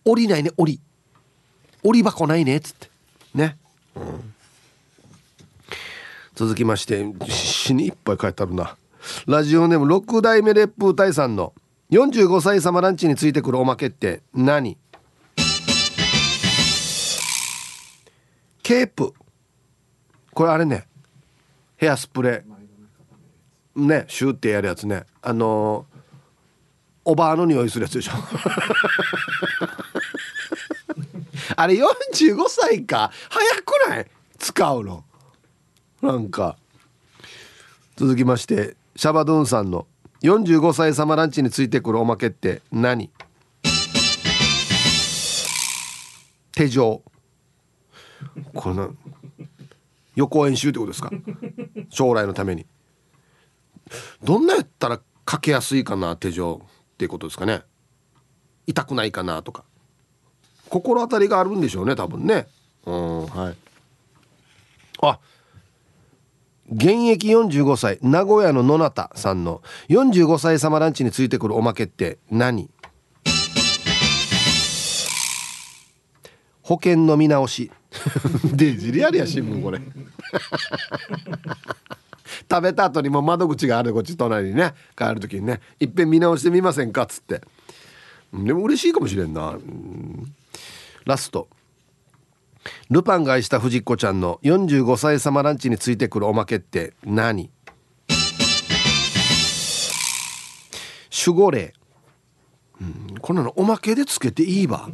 [0.03, 0.81] 降りないね降り
[1.83, 2.89] 降り箱ないね」っつって。
[3.37, 3.57] ね、
[3.95, 4.33] うん、
[6.35, 8.75] 続きまして死にいっぱい書いてあるな。
[9.27, 11.53] ラジオネーム6代目烈風隊さんの
[11.91, 14.77] 45歳様ランチについてくるおまけって何？
[18.63, 19.13] ケープ。
[20.33, 20.87] これあれね。
[21.77, 23.85] ヘアスプレー。
[23.87, 25.05] ねシューってやるやつね。
[25.21, 25.99] あのー、
[27.05, 28.11] おばあの匂いするやつでしょ
[31.55, 33.11] あれ45歳か。
[33.29, 34.07] 早くない？
[34.37, 35.03] 使うの。
[36.01, 36.57] なんか。
[37.95, 39.87] 続きましてシャバドゥンさんの
[40.21, 43.09] 45歳様ランチについてくるおまけって何？
[46.53, 47.03] 手錠。
[48.53, 48.93] この
[50.15, 51.11] 予行演習ってことですか？
[51.89, 52.65] 将来のために。
[54.23, 57.61] どんなやったらかけやすいかな手錠っていうことですかね。
[58.65, 59.63] 痛くないかなとか。
[60.69, 62.47] 心当たりがあるんでしょうね多分ね。
[62.85, 63.55] うんはい。
[65.01, 65.19] あ
[66.69, 72.69] 現役45歳名古屋の野中さんの45歳様ランチについてくるおまけって何？
[76.61, 77.71] 保険の見直し。
[78.53, 79.79] でじりありや新聞これ。
[82.49, 84.73] 食べた後にも窓口があるこっち隣にね。
[84.97, 85.61] 帰る時にね。
[85.79, 87.41] いっぺん見直してみませんかっつって。
[88.33, 89.57] でも嬉しいかもしれんな
[91.07, 91.47] ラスト。
[92.89, 97.49] ルパンが愛した藤子ちゃんの45歳様ランチについてくるおまけって何？
[101.25, 101.73] 守護霊、
[102.81, 104.89] うん、こんなのおまけでつけていいわ。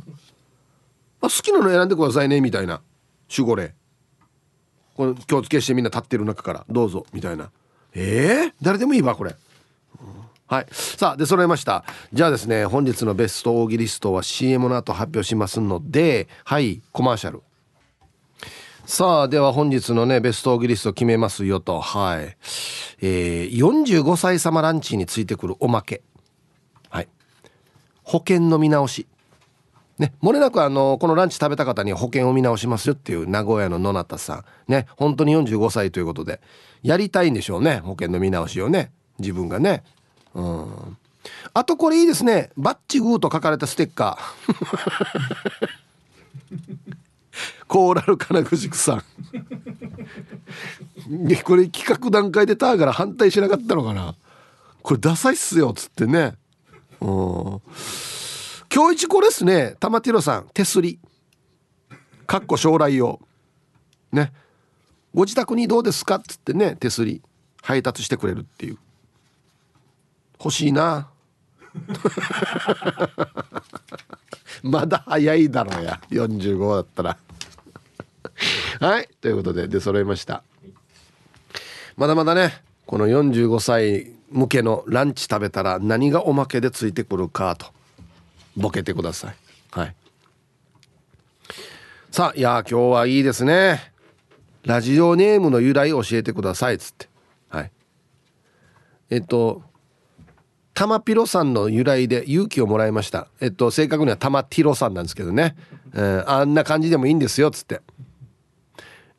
[1.20, 2.82] あ好きなの選んでくださいねみたいな。
[3.36, 3.74] 守護霊。
[4.96, 7.50] これ気をつけしてみんな立ってる中からどうぞみたいな。
[7.96, 9.36] えー、誰でもいいわこれ、
[10.54, 10.68] はい。
[10.70, 11.84] さあで揃いました。
[12.14, 17.42] じゃあですね本日のベストオーギリストは CM の後発表しますのではいコマーシャル。
[18.86, 21.82] さあでは本日のねベストオーギリスト決めますよと。
[21.82, 22.38] はい。
[23.02, 26.04] えー、45歳様ランチについてくるおまけ。
[26.92, 27.08] はい。
[28.04, 29.08] 保険の見直し。
[29.98, 34.72] ね、もれなくあのこのランチ食べた方に保険を見直しますよっていう名古屋の野中さん。
[34.72, 36.42] ね本当に45歳ということで
[36.84, 39.82] やりたいんでしょうね保険の見直しをね自分がね。
[40.34, 40.98] うん。
[41.54, 42.52] あとこれいいですね。
[42.58, 45.84] バッチグーと書かれたステッカー。
[47.68, 49.04] コーラル金具塾さん。
[51.44, 54.16] これ企画段階でターから反対しなかったのかな。
[54.82, 56.36] これダサいっすよっつってね。
[57.02, 57.62] うん。
[58.74, 59.76] 今日一これっすね。
[59.80, 60.50] 玉ティロさん。
[60.54, 61.00] 手すり。
[62.28, 63.20] かっこ将来用。
[64.12, 64.34] ね。
[65.14, 66.16] ご自宅にどうですか？
[66.16, 66.76] っつってね。
[66.76, 67.22] 手すり。
[67.62, 68.78] 配達してくれるっていう。
[70.44, 71.08] 欲しいな。
[74.62, 76.02] まだ早いだろうや。
[76.12, 77.18] 45だったら。
[78.80, 80.44] はいということで出揃いました。
[81.96, 87.68] まだまだねこの45歳向けのランチ食べたら何がおまけでついてくるかと
[88.58, 89.36] ボケてください。
[89.72, 89.96] はい。
[92.12, 93.94] さあいや今日はいいですね。
[94.64, 97.08] ラジオネームの由来教えてくださいっつって。
[97.50, 97.72] はい。
[99.10, 99.62] えっと
[100.74, 103.28] 玉ピロさんの由来で勇気をもらいました。
[103.40, 105.56] えっと正確には玉ティロさんなんですけどね、
[105.94, 107.82] えー、あんな感じでもいいんですよっつって。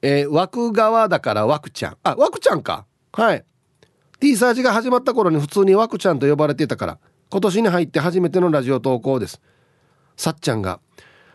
[0.02, 1.96] えー、枠側だから枠ちゃん。
[2.02, 2.86] あ枠ちゃんか。
[3.12, 3.44] はい。
[4.20, 6.98] T サージが始まった頃に普通に枠ちゃんと呼ばれていたから
[7.30, 9.40] 今年に入って初めてのラジオ投稿です。
[10.16, 10.80] さっちゃんが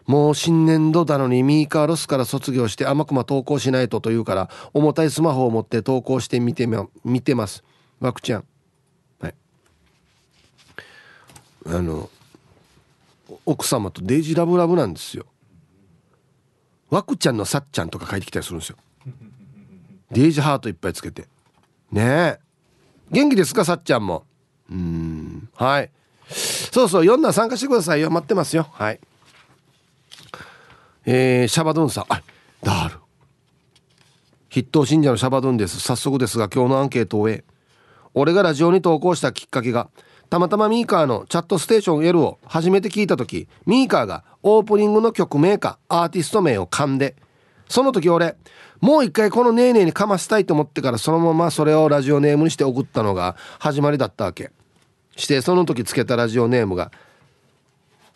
[0.08, 7.64] もう新年度だのにミーカーロスから卒業して甘くま投稿しないとというから重たいスマホを持って投稿してみてみ見てます。
[8.00, 8.46] わくちゃん
[9.20, 9.36] はい
[11.70, 12.10] あの
[13.46, 15.26] 奥様とデイジラブラブなんですよ。
[16.90, 18.78] わくちゃんのさっちゃんとか書いてきたりするんですよ。
[20.12, 21.28] デイジハートいっぱいつけて。
[21.92, 22.40] ねえ。
[23.12, 24.26] 元気ですかさっちゃんも。
[24.72, 25.92] うんはい。
[26.30, 28.10] そうそう読んだら参加してくださいよ。
[28.10, 28.68] 待ってますよ。
[28.72, 29.00] はい。
[31.06, 32.06] えー、シャバドゥンさん。
[32.10, 32.22] あ
[32.64, 33.00] ダール。
[34.50, 35.80] 筆頭信者のシャバドゥンです。
[35.80, 37.44] 早速ですが今日のアンケートを終え
[38.16, 39.90] 俺がラジオに投稿したきっかけが
[40.30, 47.16] たまたまミーカーのチャットステーション L を初めて聞いた時ミーカーがオープニングの曲名かアーティスト名を噛んで
[47.68, 48.36] その時俺
[48.82, 54.52] もう一回このネーネーにかましたいと思ってからそのままそれをラジオネームにして送ったのが始まりだったわけ。
[55.20, 56.92] してその時つけたラジオネームが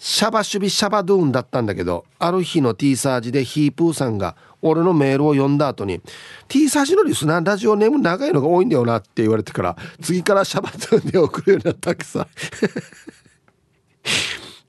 [0.05, 6.01] シャバシュビシャバドゥーンだったんだけどある日の T サージでヒープーさんが俺のメールを読んだ後に
[6.49, 12.27] T サージのリスナーラジオネーム長いのが多いんだよなって言われてから次からシャバドゥーンで送るようになったわけさ。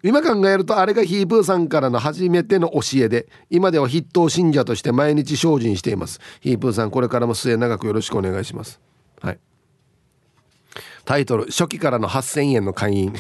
[0.05, 6.21] 今考えるとあれがヒープーさんからの初めての教えで今では筆頭信者として毎日精進しています。
[6.43, 8.79] ヒープーさんこれからも末永くよろしくお願いします。
[9.21, 9.41] はい。
[11.05, 13.15] タイトル初期からの8000円の会員。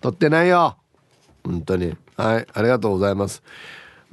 [0.00, 0.76] 取ってないよ。
[1.44, 1.96] 本当に。
[2.16, 2.46] はい。
[2.52, 3.42] ありがとうございます。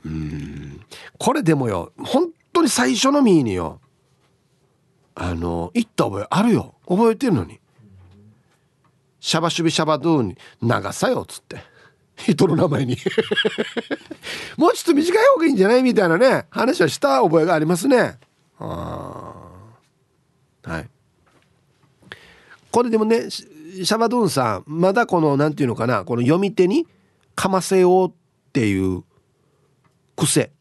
[0.05, 0.81] うん。
[1.17, 3.79] これでもよ本当に最初のミーによ
[5.15, 6.75] あの言った覚えあるよ。
[6.88, 7.59] 覚えてるのに。
[9.19, 11.61] シャバシュビシャバドゥーに長さよっつって。
[12.15, 12.97] 人の名前に。
[14.57, 18.19] もうちょっと短い方がいいんじゃないみたいなね話はした覚えがありますね。
[18.59, 19.33] あ
[20.63, 20.89] はい。
[22.71, 23.27] これでもね
[23.72, 26.88] シャバドゥンさんまだこの何て言うのかなこの読み手に
[27.35, 28.11] かませようっ
[28.52, 29.03] ていう
[30.15, 30.52] 癖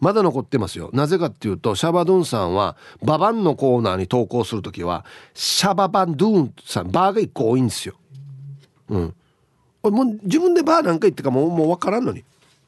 [0.00, 0.90] まだ残ってますよ。
[0.92, 7.94] なぜかっていうとシャバドゥンさんはババンのコーナーに投稿する時はシャババンドゥンさんバーが1個多いんですよ。
[8.90, 9.14] うん。
[9.82, 12.22] もう自分でバーなんか言ってかもうもう分からんのに。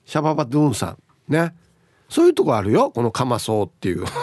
[0.06, 0.96] シャババドゥンさ
[1.28, 1.32] ん。
[1.32, 1.54] ね。
[2.08, 4.04] そういうとこあるよこのかまそうっていう。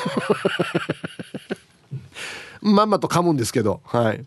[2.62, 3.82] まんまと噛むんですけど。
[3.86, 4.26] はい。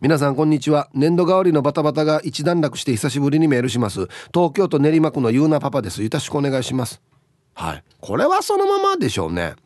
[0.00, 0.88] 皆さんこんにちは。
[0.94, 4.08] 年度代わりのバタバタが一段落して久しぶりにメールします。
[4.32, 6.02] 東京都練馬区のゆうなパパです。
[6.02, 7.02] よろしくお願いします。
[7.52, 7.84] はい。
[8.00, 9.56] これはそのままでしょうね。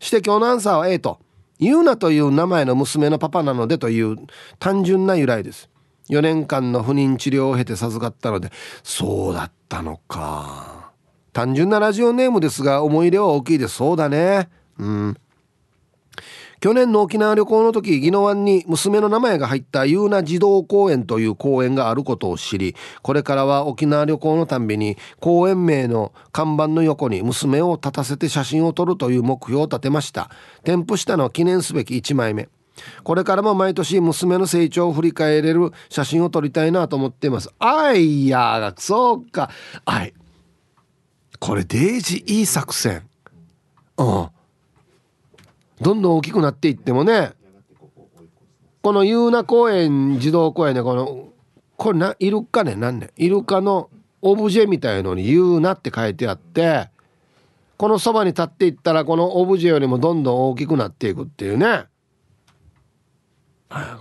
[0.00, 1.18] して今日のアンサーは A と
[1.58, 4.18] ゆうなという名前の娘のパパなのでという
[4.58, 5.70] 単純な由来です。
[6.10, 10.92] 4年間の不妊治療を経て授かったのでそうだったのか。
[11.32, 13.76] 単純なラジオネームですが思い入れは大きいです。
[13.76, 14.50] そうだね。
[14.78, 15.16] うん
[16.64, 30.30] 去年の沖縄旅行の時宜野湾に娘の名前が入ったユーナ児童公園という公園があることを知りこれからは沖縄旅行のたんびに公園名の看板の横に娘を立たせて写真を撮るという目標を立てました。
[30.62, 32.48] 添付したのは記念すべき1枚目。
[33.02, 37.50] これからも毎年娘の成長を振り返れる写真を撮りたいなと思っています。
[37.58, 39.50] あいやそうか。
[39.84, 40.14] あい。
[41.38, 43.02] これデージいい作戦。
[43.98, 44.33] うん。
[45.84, 47.32] どんどん大きくなっていってもね
[48.82, 51.28] このユーナ公園児童公園でこの
[51.76, 53.90] これなイルカね何ねイルカの
[54.22, 56.88] オブジェみたいのに「ユーナ」って書いてあって
[57.76, 61.84] このそばに立っていったらこのオブジェよりもどんどん大きくなっていくっていうね。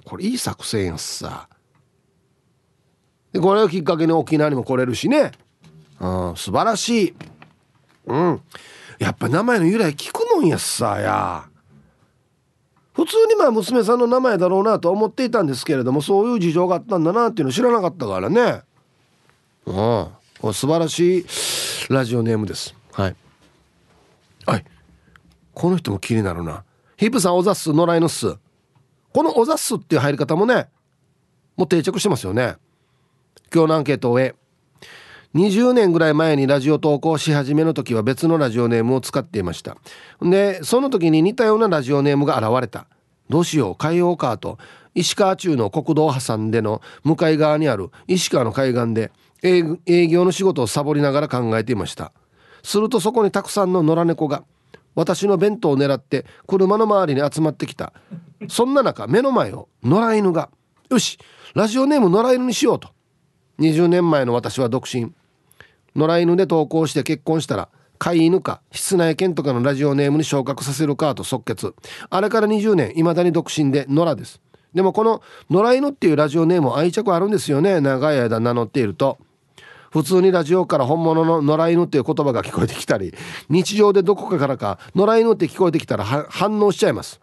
[0.05, 1.49] これいい作戦やっさ。
[3.33, 5.31] でこれをきっかけに沖縄にも来れるしね。
[5.99, 7.15] うん素晴らしい。
[8.05, 8.41] うん。
[8.99, 11.49] やっぱ名前の由来聞くもんやっさや。
[12.93, 18.61] 普通にまあ娘さんの名前だろうなと思っていたんですけれどもそういう事情があったんだなっていうの知らなかったからね。
[19.65, 20.07] うん
[20.39, 21.25] これ素晴らしい
[21.89, 22.75] ラジオネームです。
[22.91, 23.15] はい。
[24.45, 24.65] はい。
[25.53, 26.63] この人も気になるな。
[26.97, 28.35] ヒップさんおざっす野良犬っす。
[29.13, 30.67] このおざっすっていう入り方もね
[31.55, 32.57] もう定着してますよね。
[33.53, 34.35] 今日のアンケートを終え
[35.35, 39.77] 20年ぐらい前にラジオ投稿し始めの時は別のラジオネームを使っていました。
[40.21, 42.85] でその時に似たようなラジオネームが現れた。
[43.29, 44.59] どうしよう変えようかと。
[44.93, 49.11] 石川中の国道を挟んでの向かい側にある石川の海岸で
[49.41, 52.13] 営業の仕事をサボりながら考えていました。
[52.61, 54.43] するとそこにたくさんの野良猫が
[54.93, 57.91] 私の弁当を狙って車の周りに集まってきた。
[58.49, 60.51] そんな中目の前を野良犬が
[60.91, 61.17] よし
[61.55, 62.89] ラジオネーム野良犬にしようと。
[63.57, 65.11] 20年前の私は独身。
[65.95, 71.73] 野良犬で投稿して結婚したら飼い犬か室内犬とかのラジオネームに昇格させるかと即決。
[72.09, 74.41] あれから20年いまだに独身で野良です。
[74.73, 77.79] でもこの野良犬っていうラジオネーム愛着あるんですよね。
[77.79, 79.17] 長い間名乗っていると。
[79.91, 83.13] 普通にラジオから本物の野良犬っていう言葉が聞こえてきたり
[83.47, 87.21] 日常でどこかからか野良犬って聞こえてきたら反応しちゃいます。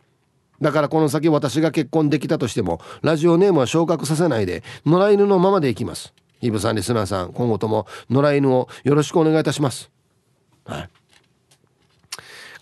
[0.61, 6.15] だからこの先私が結婚できたとしてもラジオネームは昇格させないで野良犬のままでいきます。
[6.41, 9.91] イブさんリスナーさん今後とも野良犬をよろしくお願いいたします。
[10.65, 10.89] はい。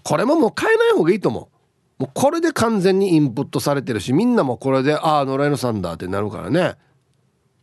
[0.03, 1.49] これももう変えない方がいいと思
[1.99, 2.03] う。
[2.03, 6.77] もうこれで完全にインプットされてるしみんなもこれでああ野良犬さんだってなるからね。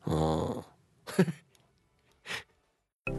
[0.06, 0.64] うん。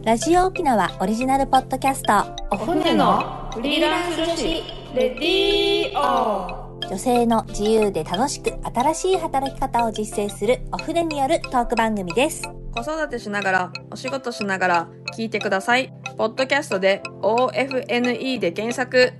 [0.03, 2.13] ラジオ沖縄オリジナルポッドキャスト。
[2.51, 4.43] お船のフリーランス女子
[4.95, 12.43] レディオ女性の自由で楽しく新しい働き方を実践するお船によるトーク番組です。
[12.77, 19.13] 子育てしながらお仕事しながら聞いてくださいポッドキャストで OFNE で検索